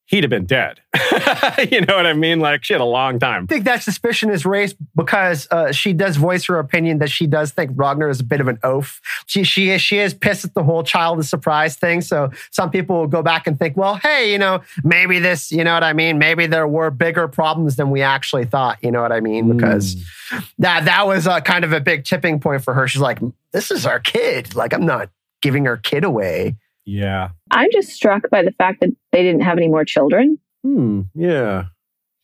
he'd 0.06 0.24
have 0.24 0.30
been 0.30 0.46
dead. 0.46 0.80
you 1.72 1.82
know 1.82 1.96
what 1.96 2.06
I 2.06 2.14
mean? 2.14 2.40
Like 2.40 2.64
she 2.64 2.74
had 2.74 2.82
a 2.82 2.86
long 2.86 3.20
time. 3.20 3.44
I 3.44 3.46
think 3.48 3.66
that 3.66 3.84
suspicion 3.84 4.30
is 4.30 4.46
raised 4.46 4.76
because 4.96 5.48
uh, 5.50 5.72
she 5.72 5.94
does 5.94 6.18
voice 6.18 6.46
her 6.46 6.60
opinion 6.60 7.00
that 7.00 7.10
she 7.10 7.26
does 7.26 7.52
think 7.52 7.72
Ragnar 7.74 8.10
is 8.10 8.20
a 8.20 8.24
bit 8.24 8.42
of 8.42 8.48
an 8.48 8.60
oaf. 8.64 9.02
She 9.26 9.44
she 9.44 9.70
is 9.70 9.82
she 9.82 10.00
is 10.00 10.14
pissed 10.14 10.46
at 10.46 10.54
the 10.54 10.64
whole 10.64 10.84
child 10.84 11.20
of 11.20 11.26
surprise 11.26 11.76
thing. 11.78 12.02
So 12.02 12.32
some 12.52 12.70
people 12.70 12.98
will 12.98 13.08
go 13.08 13.24
back 13.24 13.48
and 13.48 13.58
think, 13.58 13.78
well, 13.78 13.96
hey, 13.96 14.32
you 14.32 14.38
know, 14.38 14.62
maybe 14.84 15.20
this, 15.20 15.52
you 15.52 15.64
know 15.64 15.74
what 15.74 15.84
I 15.84 15.94
mean? 15.94 16.18
Maybe 16.18 16.46
there 16.46 16.68
were 16.68 16.92
bigger 16.92 17.28
problems 17.28 17.76
than 17.78 17.90
we 17.90 18.02
actually 18.02 18.46
thought. 18.46 18.78
You 18.82 18.92
know 18.92 19.02
what 19.02 19.12
I 19.12 19.20
mean? 19.20 19.56
Because 19.56 19.96
mm. 19.96 20.54
that 20.60 20.86
that 20.86 21.08
was 21.08 21.28
a, 21.28 21.42
kind 21.42 21.64
of 21.64 21.74
a 21.74 21.80
big 21.80 22.04
tipping 22.04 22.40
point 22.40 22.64
for 22.64 22.74
her. 22.74 22.88
She's 22.88 23.02
like, 23.02 23.20
this 23.52 23.72
is 23.72 23.86
our 23.86 24.00
kid. 24.00 24.54
Like 24.56 24.74
I'm 24.74 24.86
not 24.86 25.10
giving 25.42 25.68
our 25.68 25.78
kid 25.78 26.04
away. 26.04 26.56
Yeah. 26.86 27.30
I'm 27.52 27.70
just 27.72 27.90
struck 27.90 28.30
by 28.30 28.44
the 28.44 28.52
fact 28.52 28.82
that 28.82 28.90
they 29.12 29.24
didn't 29.24 29.42
have 29.42 29.58
any 29.58 29.68
more 29.68 29.86
children. 29.86 30.38
Hmm. 30.64 31.02
Yeah. 31.16 31.66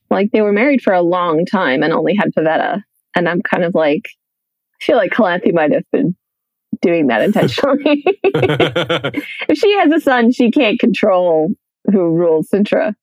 Like 0.10 0.32
they 0.32 0.42
were 0.42 0.52
married 0.52 0.82
for 0.82 0.94
a 0.94 1.02
long 1.02 1.46
time 1.46 1.84
and 1.84 1.94
only 1.94 2.16
had 2.16 2.34
Pavetta. 2.34 2.84
And 3.16 3.30
I'm 3.30 3.42
kind 3.42 3.64
of 3.64 3.76
like, 3.76 4.10
I 4.82 4.86
feel 4.86 4.98
like 4.98 5.12
Calanthe 5.12 5.54
might 5.54 5.72
have 5.72 5.84
been 5.92 6.16
doing 6.82 7.08
that 7.08 7.22
intentionally. 7.22 8.04
if 8.24 9.58
she 9.58 9.78
has 9.78 9.92
a 9.92 10.00
son, 10.00 10.32
she 10.32 10.52
can't 10.52 10.80
control 10.80 11.52
who 11.92 12.12
rules 12.12 12.50
Cintra. 12.50 12.96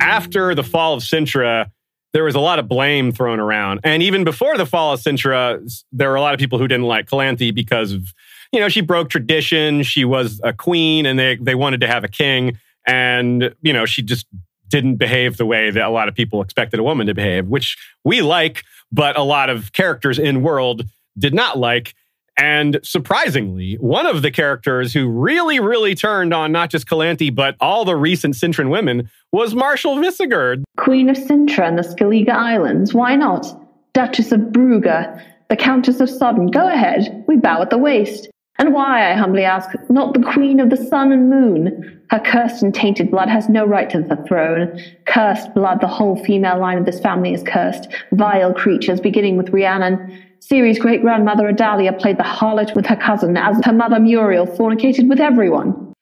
After 0.00 0.54
the 0.54 0.64
fall 0.64 0.94
of 0.94 1.02
Cintra, 1.02 1.70
there 2.18 2.24
was 2.24 2.34
a 2.34 2.40
lot 2.40 2.58
of 2.58 2.66
blame 2.66 3.12
thrown 3.12 3.38
around. 3.38 3.78
And 3.84 4.02
even 4.02 4.24
before 4.24 4.56
the 4.56 4.66
fall 4.66 4.92
of 4.92 4.98
Cintra, 4.98 5.62
there 5.92 6.08
were 6.08 6.16
a 6.16 6.20
lot 6.20 6.34
of 6.34 6.40
people 6.40 6.58
who 6.58 6.66
didn't 6.66 6.86
like 6.86 7.08
Calanthe 7.08 7.54
because 7.54 7.92
of, 7.92 8.12
you 8.50 8.58
know, 8.58 8.68
she 8.68 8.80
broke 8.80 9.08
tradition. 9.08 9.84
She 9.84 10.04
was 10.04 10.40
a 10.42 10.52
queen 10.52 11.06
and 11.06 11.16
they, 11.16 11.36
they 11.36 11.54
wanted 11.54 11.80
to 11.82 11.86
have 11.86 12.02
a 12.02 12.08
king. 12.08 12.58
And, 12.84 13.54
you 13.62 13.72
know, 13.72 13.86
she 13.86 14.02
just 14.02 14.26
didn't 14.66 14.96
behave 14.96 15.36
the 15.36 15.46
way 15.46 15.70
that 15.70 15.84
a 15.84 15.90
lot 15.90 16.08
of 16.08 16.16
people 16.16 16.42
expected 16.42 16.80
a 16.80 16.82
woman 16.82 17.06
to 17.06 17.14
behave, 17.14 17.46
which 17.46 17.76
we 18.02 18.20
like, 18.20 18.64
but 18.90 19.16
a 19.16 19.22
lot 19.22 19.48
of 19.48 19.72
characters 19.72 20.18
in 20.18 20.42
world 20.42 20.86
did 21.16 21.32
not 21.32 21.56
like. 21.56 21.94
And 22.38 22.78
surprisingly, 22.84 23.74
one 23.74 24.06
of 24.06 24.22
the 24.22 24.30
characters 24.30 24.94
who 24.94 25.08
really, 25.08 25.58
really 25.58 25.96
turned 25.96 26.32
on 26.32 26.52
not 26.52 26.70
just 26.70 26.88
Calanthe, 26.88 27.34
but 27.34 27.56
all 27.60 27.84
the 27.84 27.96
recent 27.96 28.36
Cintran 28.36 28.70
women 28.70 29.10
was 29.32 29.56
Marshall 29.56 29.96
Vissegerd. 29.96 30.62
Queen 30.76 31.10
of 31.10 31.16
Cintra 31.16 31.66
and 31.66 31.76
the 31.76 31.82
Skellige 31.82 32.28
Islands, 32.28 32.94
why 32.94 33.16
not? 33.16 33.46
Duchess 33.92 34.30
of 34.30 34.40
Brugge, 34.40 35.22
the 35.48 35.56
Countess 35.56 35.98
of 35.98 36.08
Sodden, 36.08 36.52
go 36.52 36.68
ahead, 36.68 37.24
we 37.26 37.36
bow 37.36 37.60
at 37.60 37.70
the 37.70 37.78
waist. 37.78 38.28
And 38.60 38.72
why, 38.72 39.10
I 39.10 39.14
humbly 39.14 39.44
ask, 39.44 39.70
not 39.88 40.14
the 40.14 40.22
Queen 40.22 40.60
of 40.60 40.70
the 40.70 40.76
Sun 40.76 41.12
and 41.12 41.30
Moon? 41.30 42.00
Her 42.10 42.20
cursed 42.20 42.62
and 42.62 42.74
tainted 42.74 43.10
blood 43.10 43.28
has 43.28 43.48
no 43.48 43.64
right 43.64 43.88
to 43.90 44.00
the 44.00 44.16
throne. 44.26 44.80
Cursed 45.06 45.54
blood, 45.54 45.80
the 45.80 45.86
whole 45.86 46.22
female 46.24 46.58
line 46.58 46.78
of 46.78 46.84
this 46.84 47.00
family 47.00 47.34
is 47.34 47.42
cursed. 47.42 47.88
Vile 48.12 48.52
creatures, 48.54 49.00
beginning 49.00 49.36
with 49.36 49.50
Rhiannon. 49.50 50.24
Ciri's 50.40 50.78
great 50.78 51.02
grandmother 51.02 51.48
Adalia 51.48 51.92
played 51.92 52.18
the 52.18 52.22
harlot 52.22 52.74
with 52.74 52.86
her 52.86 52.96
cousin, 52.96 53.36
as 53.36 53.60
her 53.64 53.72
mother 53.72 53.98
Muriel 53.98 54.46
fornicated 54.46 55.08
with 55.08 55.20
everyone. 55.20 55.92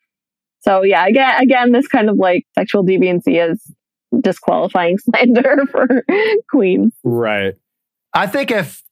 So 0.61 0.83
yeah, 0.83 1.07
again, 1.07 1.41
again, 1.41 1.73
this 1.73 1.87
kind 1.87 2.11
of 2.11 2.17
like 2.17 2.45
sexual 2.55 2.85
deviancy 2.85 3.51
is 3.51 3.63
disqualifying 4.21 4.99
slander 4.99 5.65
for 5.71 6.05
queens. 6.51 6.93
Right. 7.05 7.55
I 8.15 8.27
think 8.27 8.51
if 8.51 8.83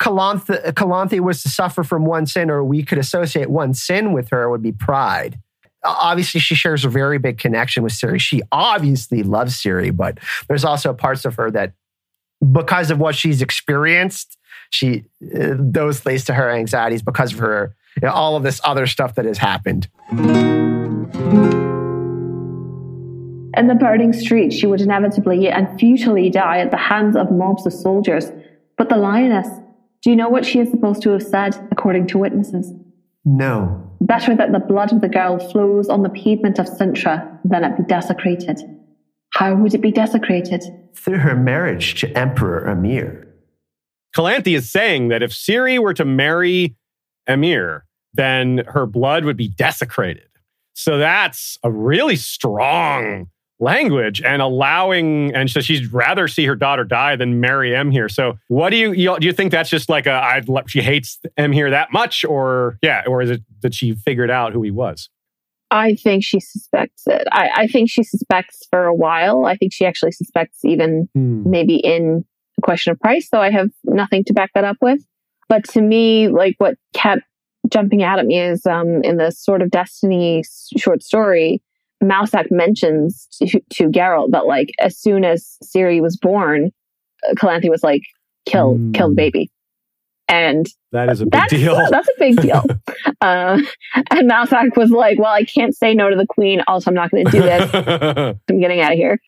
Calanthe, 0.00 0.72
Calanthe 0.72 1.20
was 1.20 1.42
to 1.42 1.48
suffer 1.48 1.84
from 1.84 2.04
one 2.04 2.26
sin, 2.26 2.50
or 2.50 2.64
we 2.64 2.82
could 2.82 2.98
associate 2.98 3.50
one 3.50 3.72
sin 3.74 4.12
with 4.12 4.30
her, 4.30 4.42
it 4.42 4.50
would 4.50 4.62
be 4.62 4.72
pride. 4.72 5.38
Obviously, 5.84 6.40
she 6.40 6.54
shares 6.54 6.84
a 6.84 6.88
very 6.88 7.18
big 7.18 7.38
connection 7.38 7.82
with 7.82 7.92
Ciri. 7.92 8.20
She 8.20 8.42
obviously 8.50 9.22
loves 9.22 9.54
Ciri, 9.54 9.94
but 9.94 10.18
there's 10.48 10.64
also 10.64 10.92
parts 10.92 11.24
of 11.24 11.36
her 11.36 11.50
that, 11.52 11.74
because 12.52 12.90
of 12.90 12.98
what 12.98 13.14
she's 13.14 13.42
experienced, 13.42 14.36
she 14.72 15.04
uh, 15.34 15.54
those 15.58 16.04
lays 16.04 16.24
to 16.24 16.34
her 16.34 16.50
anxieties 16.50 17.02
because 17.02 17.32
of 17.32 17.38
her 17.38 17.74
you 18.00 18.06
know, 18.06 18.12
all 18.12 18.36
of 18.36 18.42
this 18.42 18.60
other 18.64 18.86
stuff 18.86 19.14
that 19.16 19.24
has 19.24 19.38
happened. 19.38 19.88
In 23.54 23.66
the 23.66 23.74
burning 23.78 24.14
streets, 24.14 24.56
she 24.56 24.66
would 24.66 24.80
inevitably 24.80 25.48
and 25.48 25.78
futilely 25.78 26.30
die 26.30 26.58
at 26.58 26.70
the 26.70 26.78
hands 26.78 27.16
of 27.16 27.30
mobs 27.30 27.66
of 27.66 27.72
soldiers. 27.72 28.30
But 28.78 28.88
the 28.88 28.96
lioness, 28.96 29.46
do 30.00 30.10
you 30.10 30.16
know 30.16 30.30
what 30.30 30.46
she 30.46 30.58
is 30.58 30.70
supposed 30.70 31.02
to 31.02 31.10
have 31.10 31.22
said, 31.22 31.68
according 31.70 32.06
to 32.08 32.18
witnesses? 32.18 32.72
No. 33.24 33.90
Better 34.00 34.34
that 34.34 34.52
the 34.52 34.58
blood 34.58 34.92
of 34.92 35.02
the 35.02 35.08
girl 35.08 35.38
flows 35.38 35.88
on 35.88 36.02
the 36.02 36.08
pavement 36.08 36.58
of 36.58 36.66
Cintra 36.66 37.38
than 37.44 37.62
it 37.62 37.76
be 37.76 37.84
desecrated. 37.84 38.58
How 39.34 39.54
would 39.54 39.74
it 39.74 39.82
be 39.82 39.92
desecrated? 39.92 40.62
Through 40.94 41.18
her 41.18 41.36
marriage 41.36 41.94
to 42.00 42.18
Emperor 42.18 42.66
Emhyr. 42.66 43.26
Calanthe 44.14 44.56
is 44.56 44.70
saying 44.70 45.08
that 45.08 45.22
if 45.22 45.30
Ciri 45.30 45.78
were 45.78 45.94
to 45.94 46.04
marry 46.04 46.76
Emhyr, 47.28 47.82
then 48.14 48.62
her 48.68 48.86
blood 48.86 49.24
would 49.24 49.36
be 49.36 49.48
desecrated. 49.48 50.28
So 50.74 50.98
that's 50.98 51.58
a 51.62 51.70
really 51.70 52.16
strong 52.16 53.28
language 53.60 54.20
and 54.22 54.42
allowing, 54.42 55.34
and 55.34 55.48
so 55.50 55.60
she'd 55.60 55.92
rather 55.92 56.26
see 56.26 56.44
her 56.46 56.56
daughter 56.56 56.84
die 56.84 57.16
than 57.16 57.40
marry 57.40 57.70
Emhyr. 57.70 58.10
So 58.10 58.38
what 58.48 58.70
do 58.70 58.76
you, 58.76 58.92
you 58.92 59.18
do 59.18 59.26
you 59.26 59.32
think 59.32 59.52
that's 59.52 59.70
just 59.70 59.88
like 59.88 60.06
a 60.06 60.12
I 60.12 60.42
she 60.66 60.82
hates 60.82 61.18
Emhyr 61.38 61.70
that 61.70 61.92
much, 61.92 62.24
or 62.24 62.78
yeah, 62.82 63.04
or 63.06 63.22
is 63.22 63.30
it 63.30 63.42
that 63.60 63.74
she 63.74 63.94
figured 63.94 64.30
out 64.30 64.52
who 64.52 64.62
he 64.62 64.70
was? 64.70 65.08
I 65.70 65.94
think 65.94 66.22
she 66.22 66.38
suspects 66.38 67.04
it. 67.06 67.26
I, 67.32 67.48
I 67.54 67.66
think 67.66 67.88
she 67.88 68.02
suspects 68.02 68.66
for 68.68 68.84
a 68.84 68.94
while. 68.94 69.46
I 69.46 69.56
think 69.56 69.72
she 69.72 69.86
actually 69.86 70.12
suspects 70.12 70.64
even 70.64 71.08
hmm. 71.14 71.48
maybe 71.48 71.76
in 71.76 72.26
question 72.62 72.92
of 72.92 73.00
price, 73.00 73.28
though 73.30 73.40
I 73.40 73.50
have 73.50 73.70
nothing 73.84 74.24
to 74.24 74.32
back 74.32 74.50
that 74.54 74.64
up 74.64 74.78
with. 74.80 75.00
But 75.48 75.64
to 75.70 75.82
me, 75.82 76.28
like 76.28 76.54
what 76.58 76.76
kept 76.94 77.22
jumping 77.68 78.02
out 78.02 78.18
at 78.18 78.26
me 78.26 78.40
is 78.40 78.66
um, 78.66 79.02
in 79.02 79.16
the 79.16 79.30
sort 79.30 79.62
of 79.62 79.70
Destiny 79.70 80.44
short 80.78 81.02
story, 81.02 81.62
Mousesack 82.02 82.50
mentions 82.50 83.28
to, 83.38 83.60
to 83.74 83.88
Geralt 83.88 84.30
that 84.32 84.46
like 84.46 84.70
as 84.80 84.98
soon 84.98 85.24
as 85.24 85.58
Ciri 85.64 86.00
was 86.00 86.16
born, 86.16 86.72
uh, 87.28 87.34
Calanthe 87.34 87.68
was 87.70 87.82
like, 87.82 88.02
kill, 88.46 88.76
mm. 88.76 88.94
kill 88.94 89.10
the 89.10 89.14
baby. 89.14 89.50
And 90.28 90.66
that 90.92 91.10
is 91.10 91.20
a 91.20 91.26
big 91.26 91.46
deal. 91.48 91.76
That's 91.90 92.08
a 92.08 92.18
big 92.18 92.40
deal. 92.40 92.64
uh, 93.20 93.58
and 94.10 94.30
Mousesack 94.30 94.76
was 94.76 94.90
like, 94.90 95.18
well, 95.18 95.32
I 95.32 95.44
can't 95.44 95.76
say 95.76 95.94
no 95.94 96.08
to 96.08 96.16
the 96.16 96.26
queen. 96.26 96.62
Also, 96.66 96.90
I'm 96.90 96.94
not 96.94 97.10
going 97.10 97.26
to 97.26 97.30
do 97.30 97.42
this. 97.42 97.70
I'm 98.48 98.60
getting 98.60 98.80
out 98.80 98.92
of 98.92 98.98
here. 98.98 99.20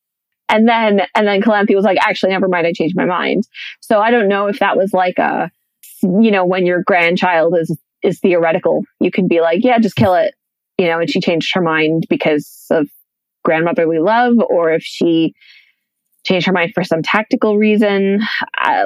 And 0.48 0.68
then, 0.68 1.02
and 1.14 1.26
then 1.26 1.40
Calanthe 1.40 1.74
was 1.74 1.85
like, 1.85 1.98
actually, 2.00 2.33
never 2.33 2.48
mind. 2.48 2.66
I 2.66 2.72
changed 2.72 2.96
my 2.96 3.07
mind. 3.07 3.44
So 3.80 4.00
I 4.00 4.11
don't 4.11 4.28
know 4.28 4.46
if 4.46 4.59
that 4.59 4.76
was 4.76 4.92
like 4.92 5.18
a, 5.18 5.50
you 6.02 6.30
know, 6.30 6.44
when 6.44 6.66
your 6.66 6.83
grandchild 6.83 7.57
is, 7.59 7.76
is 8.02 8.20
theoretical, 8.20 8.83
you 9.00 9.11
can 9.11 9.26
be 9.26 9.40
like, 9.40 9.64
yeah, 9.64 9.78
just 9.78 9.96
kill 9.96 10.14
it. 10.14 10.35
You 10.76 10.87
know, 10.87 10.98
and 10.98 11.09
she 11.09 11.20
changed 11.20 11.50
her 11.54 11.62
mind 11.62 12.07
because 12.11 12.66
of 12.70 12.88
grandmotherly 13.44 13.98
love, 13.98 14.35
or 14.38 14.72
if 14.72 14.83
she 14.83 15.35
changed 16.24 16.46
her 16.46 16.52
mind 16.52 16.72
for 16.74 16.83
some 16.83 17.02
tactical 17.02 17.57
reason. 17.57 18.20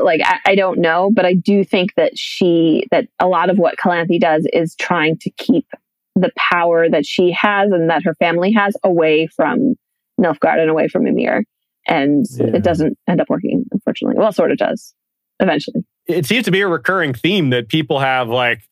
Like, 0.03 0.21
I, 0.25 0.39
I 0.45 0.55
don't 0.55 0.81
know, 0.81 1.11
but 1.15 1.25
I 1.25 1.35
do 1.35 1.65
think 1.65 1.95
that 1.97 2.19
she, 2.19 2.87
that 2.91 3.07
a 3.19 3.27
lot 3.27 3.49
of 3.49 3.59
what 3.59 3.79
Calanthe 3.79 4.21
does 4.21 4.47
is 4.53 4.75
trying 4.77 5.17
to 5.19 5.31
keep 5.31 5.67
the 6.15 6.31
power 6.37 6.89
that 6.91 7.07
she 7.07 7.33
has 7.33 7.71
and 7.71 7.91
that 7.91 8.03
her 8.05 8.15
family 8.15 8.53
has 8.53 8.77
away 8.85 9.29
from 9.29 9.77
Nilfgaard 10.19 10.61
and 10.61 10.71
away 10.71 10.89
from 10.89 11.05
Emhyr. 11.05 11.43
And 11.87 12.27
yeah. 12.37 12.57
it 12.57 12.63
doesn't 12.63 12.99
end 13.09 13.21
up 13.21 13.29
working, 13.31 13.65
unfortunately. 13.73 14.19
Well, 14.19 14.33
sort 14.33 14.53
of 14.53 14.59
does 14.59 14.95
eventually. 15.41 15.85
It 16.07 16.27
seems 16.27 16.45
to 16.45 16.51
be 16.51 16.61
a 16.61 16.69
recurring 16.69 17.15
theme 17.15 17.51
that 17.51 17.69
people 17.69 17.99
have 18.01 18.29
like 18.29 18.63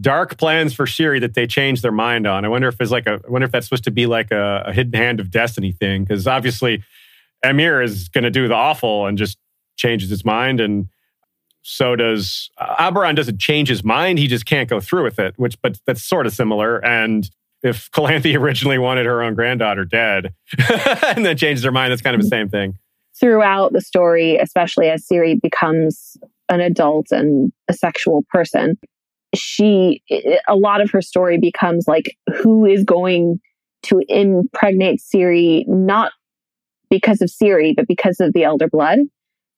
dark 0.00 0.38
plans 0.38 0.74
for 0.74 0.86
Ciri 0.86 1.20
that 1.20 1.34
they 1.34 1.46
change 1.46 1.82
their 1.82 1.92
mind 1.92 2.26
on. 2.26 2.44
I 2.44 2.48
wonder 2.48 2.68
if 2.68 2.80
it's 2.80 2.90
like 2.90 3.06
a, 3.06 3.20
I 3.26 3.30
wonder 3.30 3.44
if 3.44 3.52
that's 3.52 3.66
supposed 3.66 3.84
to 3.84 3.90
be 3.90 4.06
like 4.06 4.30
a, 4.30 4.64
a 4.66 4.72
hidden 4.72 4.92
hand 4.92 5.20
of 5.20 5.30
destiny 5.30 5.72
thing. 5.72 6.06
Cause 6.06 6.26
obviously 6.26 6.82
Emhyr 7.44 7.82
is 7.82 8.08
going 8.08 8.24
to 8.24 8.30
do 8.30 8.48
the 8.48 8.54
awful 8.54 9.06
and 9.06 9.18
just 9.18 9.38
changes 9.76 10.10
his 10.10 10.24
mind. 10.24 10.60
And 10.60 10.88
so 11.62 11.96
does 11.96 12.50
uh, 12.58 12.76
Oberon 12.78 13.14
doesn't 13.14 13.40
change 13.40 13.68
his 13.68 13.84
mind. 13.84 14.18
He 14.18 14.26
just 14.26 14.46
can't 14.46 14.68
go 14.68 14.80
through 14.80 15.04
with 15.04 15.18
it, 15.18 15.34
which, 15.36 15.60
but 15.62 15.78
that's 15.86 16.04
sort 16.04 16.26
of 16.26 16.32
similar. 16.32 16.84
And 16.84 17.28
if 17.62 17.90
Calanthe 17.92 18.38
originally 18.38 18.78
wanted 18.78 19.06
her 19.06 19.22
own 19.22 19.34
granddaughter 19.34 19.84
dead 19.84 20.34
and 21.02 21.24
then 21.24 21.36
changes 21.36 21.64
her 21.64 21.72
mind, 21.72 21.92
that's 21.92 22.02
kind 22.02 22.14
of 22.14 22.20
the 22.20 22.26
mm-hmm. 22.26 22.42
same 22.42 22.48
thing. 22.48 22.78
Throughout 23.18 23.72
the 23.72 23.80
story, 23.80 24.36
especially 24.36 24.88
as 24.90 25.04
Ciri 25.06 25.40
becomes 25.40 26.16
an 26.48 26.60
adult 26.60 27.10
and 27.10 27.52
a 27.68 27.72
sexual 27.72 28.24
person, 28.30 28.78
she, 29.34 30.02
a 30.48 30.54
lot 30.54 30.80
of 30.80 30.90
her 30.92 31.02
story 31.02 31.38
becomes 31.38 31.86
like 31.88 32.16
who 32.36 32.64
is 32.64 32.84
going 32.84 33.40
to 33.84 34.00
impregnate 34.08 35.00
Ciri, 35.00 35.66
not 35.66 36.12
because 36.90 37.20
of 37.20 37.28
Ciri, 37.28 37.74
but 37.76 37.86
because 37.88 38.20
of 38.20 38.32
the 38.32 38.44
elder 38.44 38.68
blood. 38.68 39.00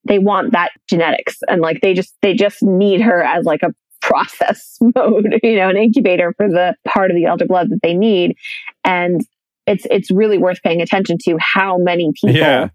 They 0.04 0.18
want 0.18 0.52
that 0.52 0.70
genetics 0.88 1.36
and 1.46 1.60
like 1.60 1.80
they 1.82 1.92
just, 1.92 2.14
they 2.22 2.32
just 2.32 2.62
need 2.62 3.02
her 3.02 3.22
as 3.22 3.44
like 3.44 3.62
a 3.62 3.74
process 4.11 4.79
mode, 4.94 5.38
you 5.42 5.57
know, 5.57 5.68
an 5.68 5.77
incubator 5.77 6.35
for 6.37 6.49
the 6.49 6.75
part 6.87 7.11
of 7.11 7.16
the 7.16 7.25
elder 7.27 7.46
blood 7.46 7.68
that 7.70 7.81
they 7.83 7.94
need. 7.94 8.37
And 8.85 9.20
it's 9.66 9.87
it's 9.90 10.11
really 10.11 10.38
worth 10.38 10.61
paying 10.62 10.81
attention 10.83 11.16
to 11.25 11.37
how 11.38 11.79
many 11.79 12.11
people 12.20 12.37
Yeah. 12.37 12.68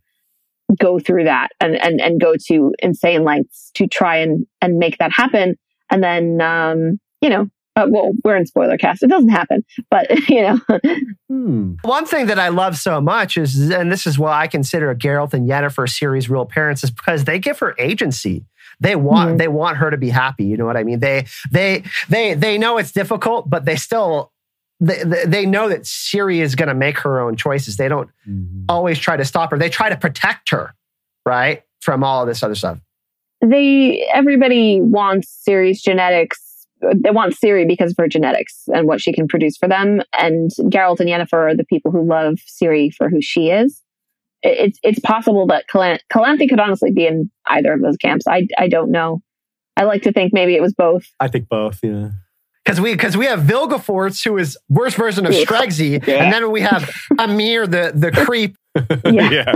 go 0.79 0.99
through 0.99 1.25
that 1.25 1.49
and, 1.59 1.75
and 1.75 1.99
and 2.01 2.21
go 2.21 2.35
to 2.47 2.73
insane 2.79 3.23
lengths 3.23 3.71
to 3.75 3.87
try 3.87 4.17
and 4.17 4.45
and 4.61 4.77
make 4.77 4.97
that 4.99 5.11
happen. 5.11 5.55
And 5.91 6.03
then 6.03 6.41
um, 6.41 6.99
you 7.21 7.29
know, 7.29 7.47
uh, 7.75 7.87
well, 7.89 8.13
we're 8.23 8.37
in 8.37 8.45
spoiler 8.45 8.77
cast. 8.77 9.03
It 9.03 9.09
doesn't 9.09 9.29
happen, 9.29 9.63
but 9.89 10.09
you 10.29 10.41
know, 10.41 10.59
Hmm. 11.29 11.73
One 11.81 12.05
thing 12.05 12.27
that 12.27 12.39
I 12.39 12.47
love 12.49 12.77
so 12.77 13.01
much 13.01 13.35
is, 13.35 13.69
and 13.71 13.91
this 13.91 14.05
is 14.07 14.17
why 14.17 14.39
I 14.41 14.47
consider 14.47 14.89
a 14.91 14.95
Geralt 14.95 15.33
and 15.33 15.49
Yennefer 15.49 15.89
series 15.89 16.29
real 16.29 16.45
parents, 16.45 16.83
is 16.83 16.91
because 16.91 17.25
they 17.25 17.39
give 17.39 17.59
her 17.59 17.75
agency. 17.79 18.45
They 18.79 18.95
want 18.95 19.31
Mhm. 19.31 19.37
they 19.37 19.47
want 19.47 19.77
her 19.77 19.89
to 19.91 19.97
be 19.97 20.09
happy. 20.09 20.45
You 20.45 20.57
know 20.57 20.65
what 20.65 20.77
I 20.77 20.83
mean? 20.83 20.99
They 20.99 21.25
they 21.51 21.83
they 22.09 22.33
they 22.33 22.57
know 22.57 22.77
it's 22.77 22.91
difficult, 22.91 23.49
but 23.49 23.65
they 23.65 23.75
still 23.75 24.31
they 24.79 25.03
they 25.03 25.25
they 25.25 25.45
know 25.45 25.69
that 25.69 25.81
Ciri 25.83 26.39
is 26.41 26.55
going 26.55 26.67
to 26.69 26.75
make 26.75 26.97
her 26.99 27.19
own 27.19 27.35
choices. 27.35 27.77
They 27.77 27.87
don't 27.87 28.09
always 28.69 28.99
try 28.99 29.15
to 29.17 29.25
stop 29.25 29.51
her. 29.51 29.57
They 29.57 29.69
try 29.69 29.89
to 29.89 29.95
protect 29.97 30.49
her, 30.51 30.73
right, 31.25 31.63
from 31.81 32.03
all 32.03 32.21
of 32.21 32.27
this 32.27 32.43
other 32.43 32.55
stuff. 32.55 32.79
they 33.41 34.07
everybody 34.13 34.81
wants 34.81 35.43
Ciri's 35.47 35.81
genetics. 35.81 36.41
They 36.81 37.11
want 37.11 37.35
Ciri 37.35 37.67
because 37.67 37.91
of 37.91 37.97
her 37.99 38.07
genetics 38.07 38.63
and 38.73 38.87
what 38.87 39.01
she 39.01 39.13
can 39.13 39.27
produce 39.27 39.57
for 39.57 39.67
them. 39.67 40.01
And 40.19 40.51
Geralt 40.71 40.99
and 40.99 41.09
Yennefer 41.09 41.51
are 41.51 41.55
the 41.55 41.63
people 41.65 41.91
who 41.91 42.05
love 42.05 42.35
Ciri 42.47 42.93
for 42.93 43.09
who 43.09 43.21
she 43.21 43.49
is. 43.49 43.81
It- 44.45 44.57
It's 44.67 44.79
it's 44.83 44.99
possible 44.99 45.47
that 45.47 45.67
Calan- 45.67 45.99
Calanthe 46.13 46.47
could 46.49 46.59
honestly 46.59 46.91
be 46.91 47.05
in 47.07 47.29
either 47.47 47.73
of 47.73 47.81
those 47.81 47.97
camps. 47.97 48.25
I 48.27 48.47
I 48.57 48.67
don't 48.67 48.91
know. 48.91 49.21
I 49.77 49.83
like 49.83 50.03
to 50.03 50.11
think 50.13 50.31
maybe 50.33 50.55
it 50.55 50.61
was 50.61 50.73
both. 50.73 51.03
I 51.19 51.27
think 51.27 51.49
both. 51.49 51.79
Yeah. 51.83 52.09
Because 52.63 52.79
we 52.81 52.93
because 52.93 53.15
we 53.17 53.25
have 53.25 53.41
Vilgefortz, 53.41 54.23
who 54.23 54.37
is 54.37 54.57
worst 54.69 54.95
version 54.97 55.25
of 55.25 55.33
Yeah. 55.33 55.43
Yeah. 56.07 56.23
and 56.23 56.33
then 56.33 56.49
we 56.51 56.61
have 56.61 56.83
Emhyr, 57.13 57.69
the 57.69 57.91
the 57.93 58.11
creep. 58.11 58.55
Yeah. 59.05 59.53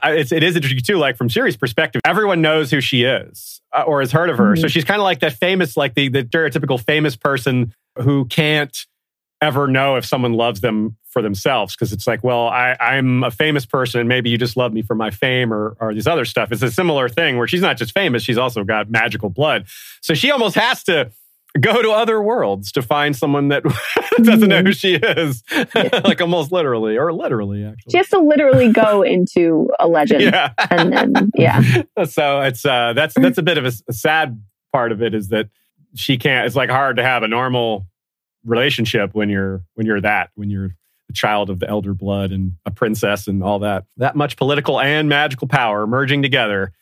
I- 0.00 0.14
It's, 0.14 0.32
it 0.32 0.42
is 0.42 0.56
interesting 0.56 0.80
too, 0.82 0.98
like 0.98 1.16
from 1.16 1.28
Ciri's 1.28 1.56
perspective, 1.56 2.00
everyone 2.04 2.40
knows 2.40 2.70
who 2.72 2.80
she 2.80 3.04
is 3.04 3.60
uh, 3.72 3.82
or 3.86 4.00
has 4.00 4.10
heard 4.10 4.30
of 4.30 4.38
her. 4.38 4.56
So 4.56 4.66
Mhm. 4.66 4.70
she's 4.70 4.84
kind 4.84 5.00
of 5.00 5.04
like 5.04 5.20
that 5.20 5.34
famous, 5.34 5.76
like 5.76 5.94
the, 5.94 6.08
the 6.08 6.24
stereotypical 6.24 6.80
famous 6.84 7.14
person 7.14 7.72
who 7.98 8.24
can't 8.24 8.76
ever 9.40 9.68
know 9.68 9.94
if 9.96 10.04
someone 10.04 10.32
loves 10.32 10.60
them 10.60 10.96
for 11.12 11.22
themselves. 11.22 11.76
Cause 11.76 11.92
it's 11.92 12.06
like, 12.06 12.24
well, 12.24 12.48
I, 12.48 12.76
I'm 12.80 13.22
a 13.22 13.30
famous 13.30 13.66
person 13.66 14.00
and 14.00 14.08
maybe 14.08 14.30
you 14.30 14.38
just 14.38 14.56
love 14.56 14.72
me 14.72 14.82
for 14.82 14.94
my 14.94 15.10
fame 15.10 15.52
or, 15.52 15.76
or 15.78 15.94
this 15.94 16.06
other 16.06 16.24
stuff. 16.24 16.50
It's 16.50 16.62
a 16.62 16.70
similar 16.70 17.08
thing 17.08 17.36
where 17.36 17.46
she's 17.46 17.60
not 17.60 17.76
just 17.76 17.92
famous, 17.92 18.22
she's 18.22 18.38
also 18.38 18.64
got 18.64 18.90
magical 18.90 19.28
blood. 19.28 19.66
So 20.00 20.14
she 20.14 20.30
almost 20.30 20.56
has 20.56 20.82
to 20.84 21.12
go 21.60 21.82
to 21.82 21.90
other 21.90 22.22
worlds 22.22 22.72
to 22.72 22.82
find 22.82 23.14
someone 23.14 23.48
that 23.48 23.62
doesn't 24.22 24.48
know 24.48 24.62
who 24.62 24.72
she 24.72 24.94
is. 24.94 25.42
like 25.74 26.20
almost 26.20 26.50
literally 26.50 26.96
or 26.96 27.12
literally 27.12 27.64
actually. 27.64 27.90
She 27.90 27.98
has 27.98 28.08
to 28.08 28.20
literally 28.20 28.72
go 28.72 29.02
into 29.02 29.68
a 29.78 29.86
legend. 29.86 30.22
Yeah. 30.22 30.52
And 30.70 30.92
then 30.92 31.30
yeah. 31.36 31.82
so 32.04 32.40
it's 32.40 32.64
uh 32.64 32.94
that's 32.94 33.14
that's 33.14 33.38
a 33.38 33.42
bit 33.42 33.58
of 33.58 33.66
a 33.66 33.92
sad 33.92 34.40
part 34.72 34.92
of 34.92 35.02
it 35.02 35.14
is 35.14 35.28
that 35.28 35.48
she 35.94 36.16
can't 36.16 36.46
it's 36.46 36.56
like 36.56 36.70
hard 36.70 36.96
to 36.96 37.02
have 37.02 37.22
a 37.22 37.28
normal 37.28 37.86
relationship 38.44 39.14
when 39.14 39.28
you're 39.28 39.62
when 39.74 39.86
you're 39.86 40.00
that 40.00 40.30
when 40.34 40.50
you're 40.50 40.74
a 41.12 41.14
child 41.14 41.50
of 41.50 41.60
the 41.60 41.68
elder 41.68 41.94
blood 41.94 42.32
and 42.32 42.52
a 42.66 42.70
princess 42.70 43.28
and 43.28 43.42
all 43.42 43.58
that 43.58 43.84
that 43.98 44.16
much 44.16 44.36
political 44.36 44.80
and 44.80 45.08
magical 45.08 45.46
power 45.46 45.86
merging 45.86 46.22
together 46.22 46.72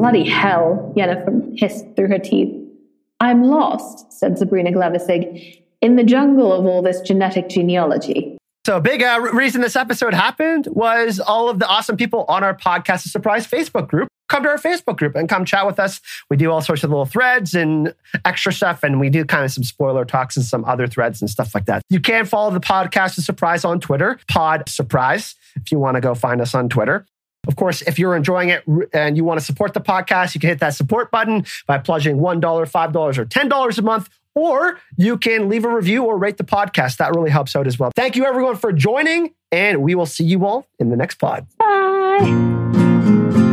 Bloody 0.00 0.26
hell, 0.26 0.94
Yennefer 0.96 1.58
hissed 1.58 1.84
through 1.94 2.08
her 2.08 2.18
teeth. 2.18 2.56
I'm 3.20 3.44
lost, 3.44 4.10
said 4.10 4.38
Sabrina 4.38 4.72
Glevissig, 4.72 5.62
in 5.82 5.96
the 5.96 6.04
jungle 6.04 6.54
of 6.54 6.64
all 6.64 6.80
this 6.80 7.02
genetic 7.02 7.50
genealogy. 7.50 8.38
So, 8.64 8.78
a 8.78 8.80
big 8.80 9.02
uh, 9.02 9.20
reason 9.34 9.60
this 9.60 9.76
episode 9.76 10.14
happened 10.14 10.68
was 10.70 11.20
all 11.20 11.50
of 11.50 11.58
the 11.58 11.66
awesome 11.66 11.98
people 11.98 12.24
on 12.28 12.42
our 12.42 12.56
podcast 12.56 13.08
surprise 13.08 13.46
Facebook 13.46 13.88
group. 13.88 14.08
Come 14.30 14.44
to 14.44 14.48
our 14.48 14.58
Facebook 14.58 14.96
group 14.96 15.16
and 15.16 15.28
come 15.28 15.44
chat 15.44 15.66
with 15.66 15.80
us. 15.80 16.00
We 16.30 16.36
do 16.36 16.50
all 16.50 16.62
sorts 16.62 16.84
of 16.84 16.90
little 16.90 17.04
threads 17.04 17.52
and 17.54 17.92
extra 18.24 18.52
stuff, 18.52 18.84
and 18.84 19.00
we 19.00 19.10
do 19.10 19.24
kind 19.24 19.44
of 19.44 19.50
some 19.50 19.64
spoiler 19.64 20.04
talks 20.04 20.36
and 20.36 20.46
some 20.46 20.64
other 20.64 20.86
threads 20.86 21.20
and 21.20 21.28
stuff 21.28 21.52
like 21.54 21.66
that. 21.66 21.82
You 21.90 21.98
can 21.98 22.24
follow 22.24 22.50
the 22.52 22.60
podcast 22.60 23.18
of 23.18 23.24
surprise 23.24 23.64
on 23.64 23.80
Twitter, 23.80 24.20
Pod 24.28 24.68
Surprise, 24.68 25.34
if 25.56 25.72
you 25.72 25.80
want 25.80 25.96
to 25.96 26.00
go 26.00 26.14
find 26.14 26.40
us 26.40 26.54
on 26.54 26.68
Twitter. 26.68 27.04
Of 27.48 27.56
course, 27.56 27.82
if 27.82 27.98
you're 27.98 28.14
enjoying 28.14 28.50
it 28.50 28.62
and 28.92 29.16
you 29.16 29.24
want 29.24 29.40
to 29.40 29.44
support 29.44 29.74
the 29.74 29.80
podcast, 29.80 30.34
you 30.34 30.40
can 30.40 30.50
hit 30.50 30.60
that 30.60 30.74
support 30.74 31.10
button 31.10 31.44
by 31.66 31.78
pledging 31.78 32.18
$1, 32.18 32.40
$5, 32.40 33.18
or 33.18 33.24
$10 33.24 33.78
a 33.78 33.82
month, 33.82 34.10
or 34.36 34.78
you 34.96 35.18
can 35.18 35.48
leave 35.48 35.64
a 35.64 35.74
review 35.74 36.04
or 36.04 36.16
rate 36.16 36.36
the 36.36 36.44
podcast. 36.44 36.98
That 36.98 37.16
really 37.16 37.30
helps 37.30 37.56
out 37.56 37.66
as 37.66 37.80
well. 37.80 37.90
Thank 37.96 38.14
you, 38.14 38.26
everyone, 38.26 38.56
for 38.56 38.72
joining, 38.72 39.34
and 39.50 39.82
we 39.82 39.96
will 39.96 40.06
see 40.06 40.24
you 40.24 40.44
all 40.46 40.66
in 40.78 40.90
the 40.90 40.96
next 40.96 41.18
pod. 41.18 41.48
Bye. 41.58 43.49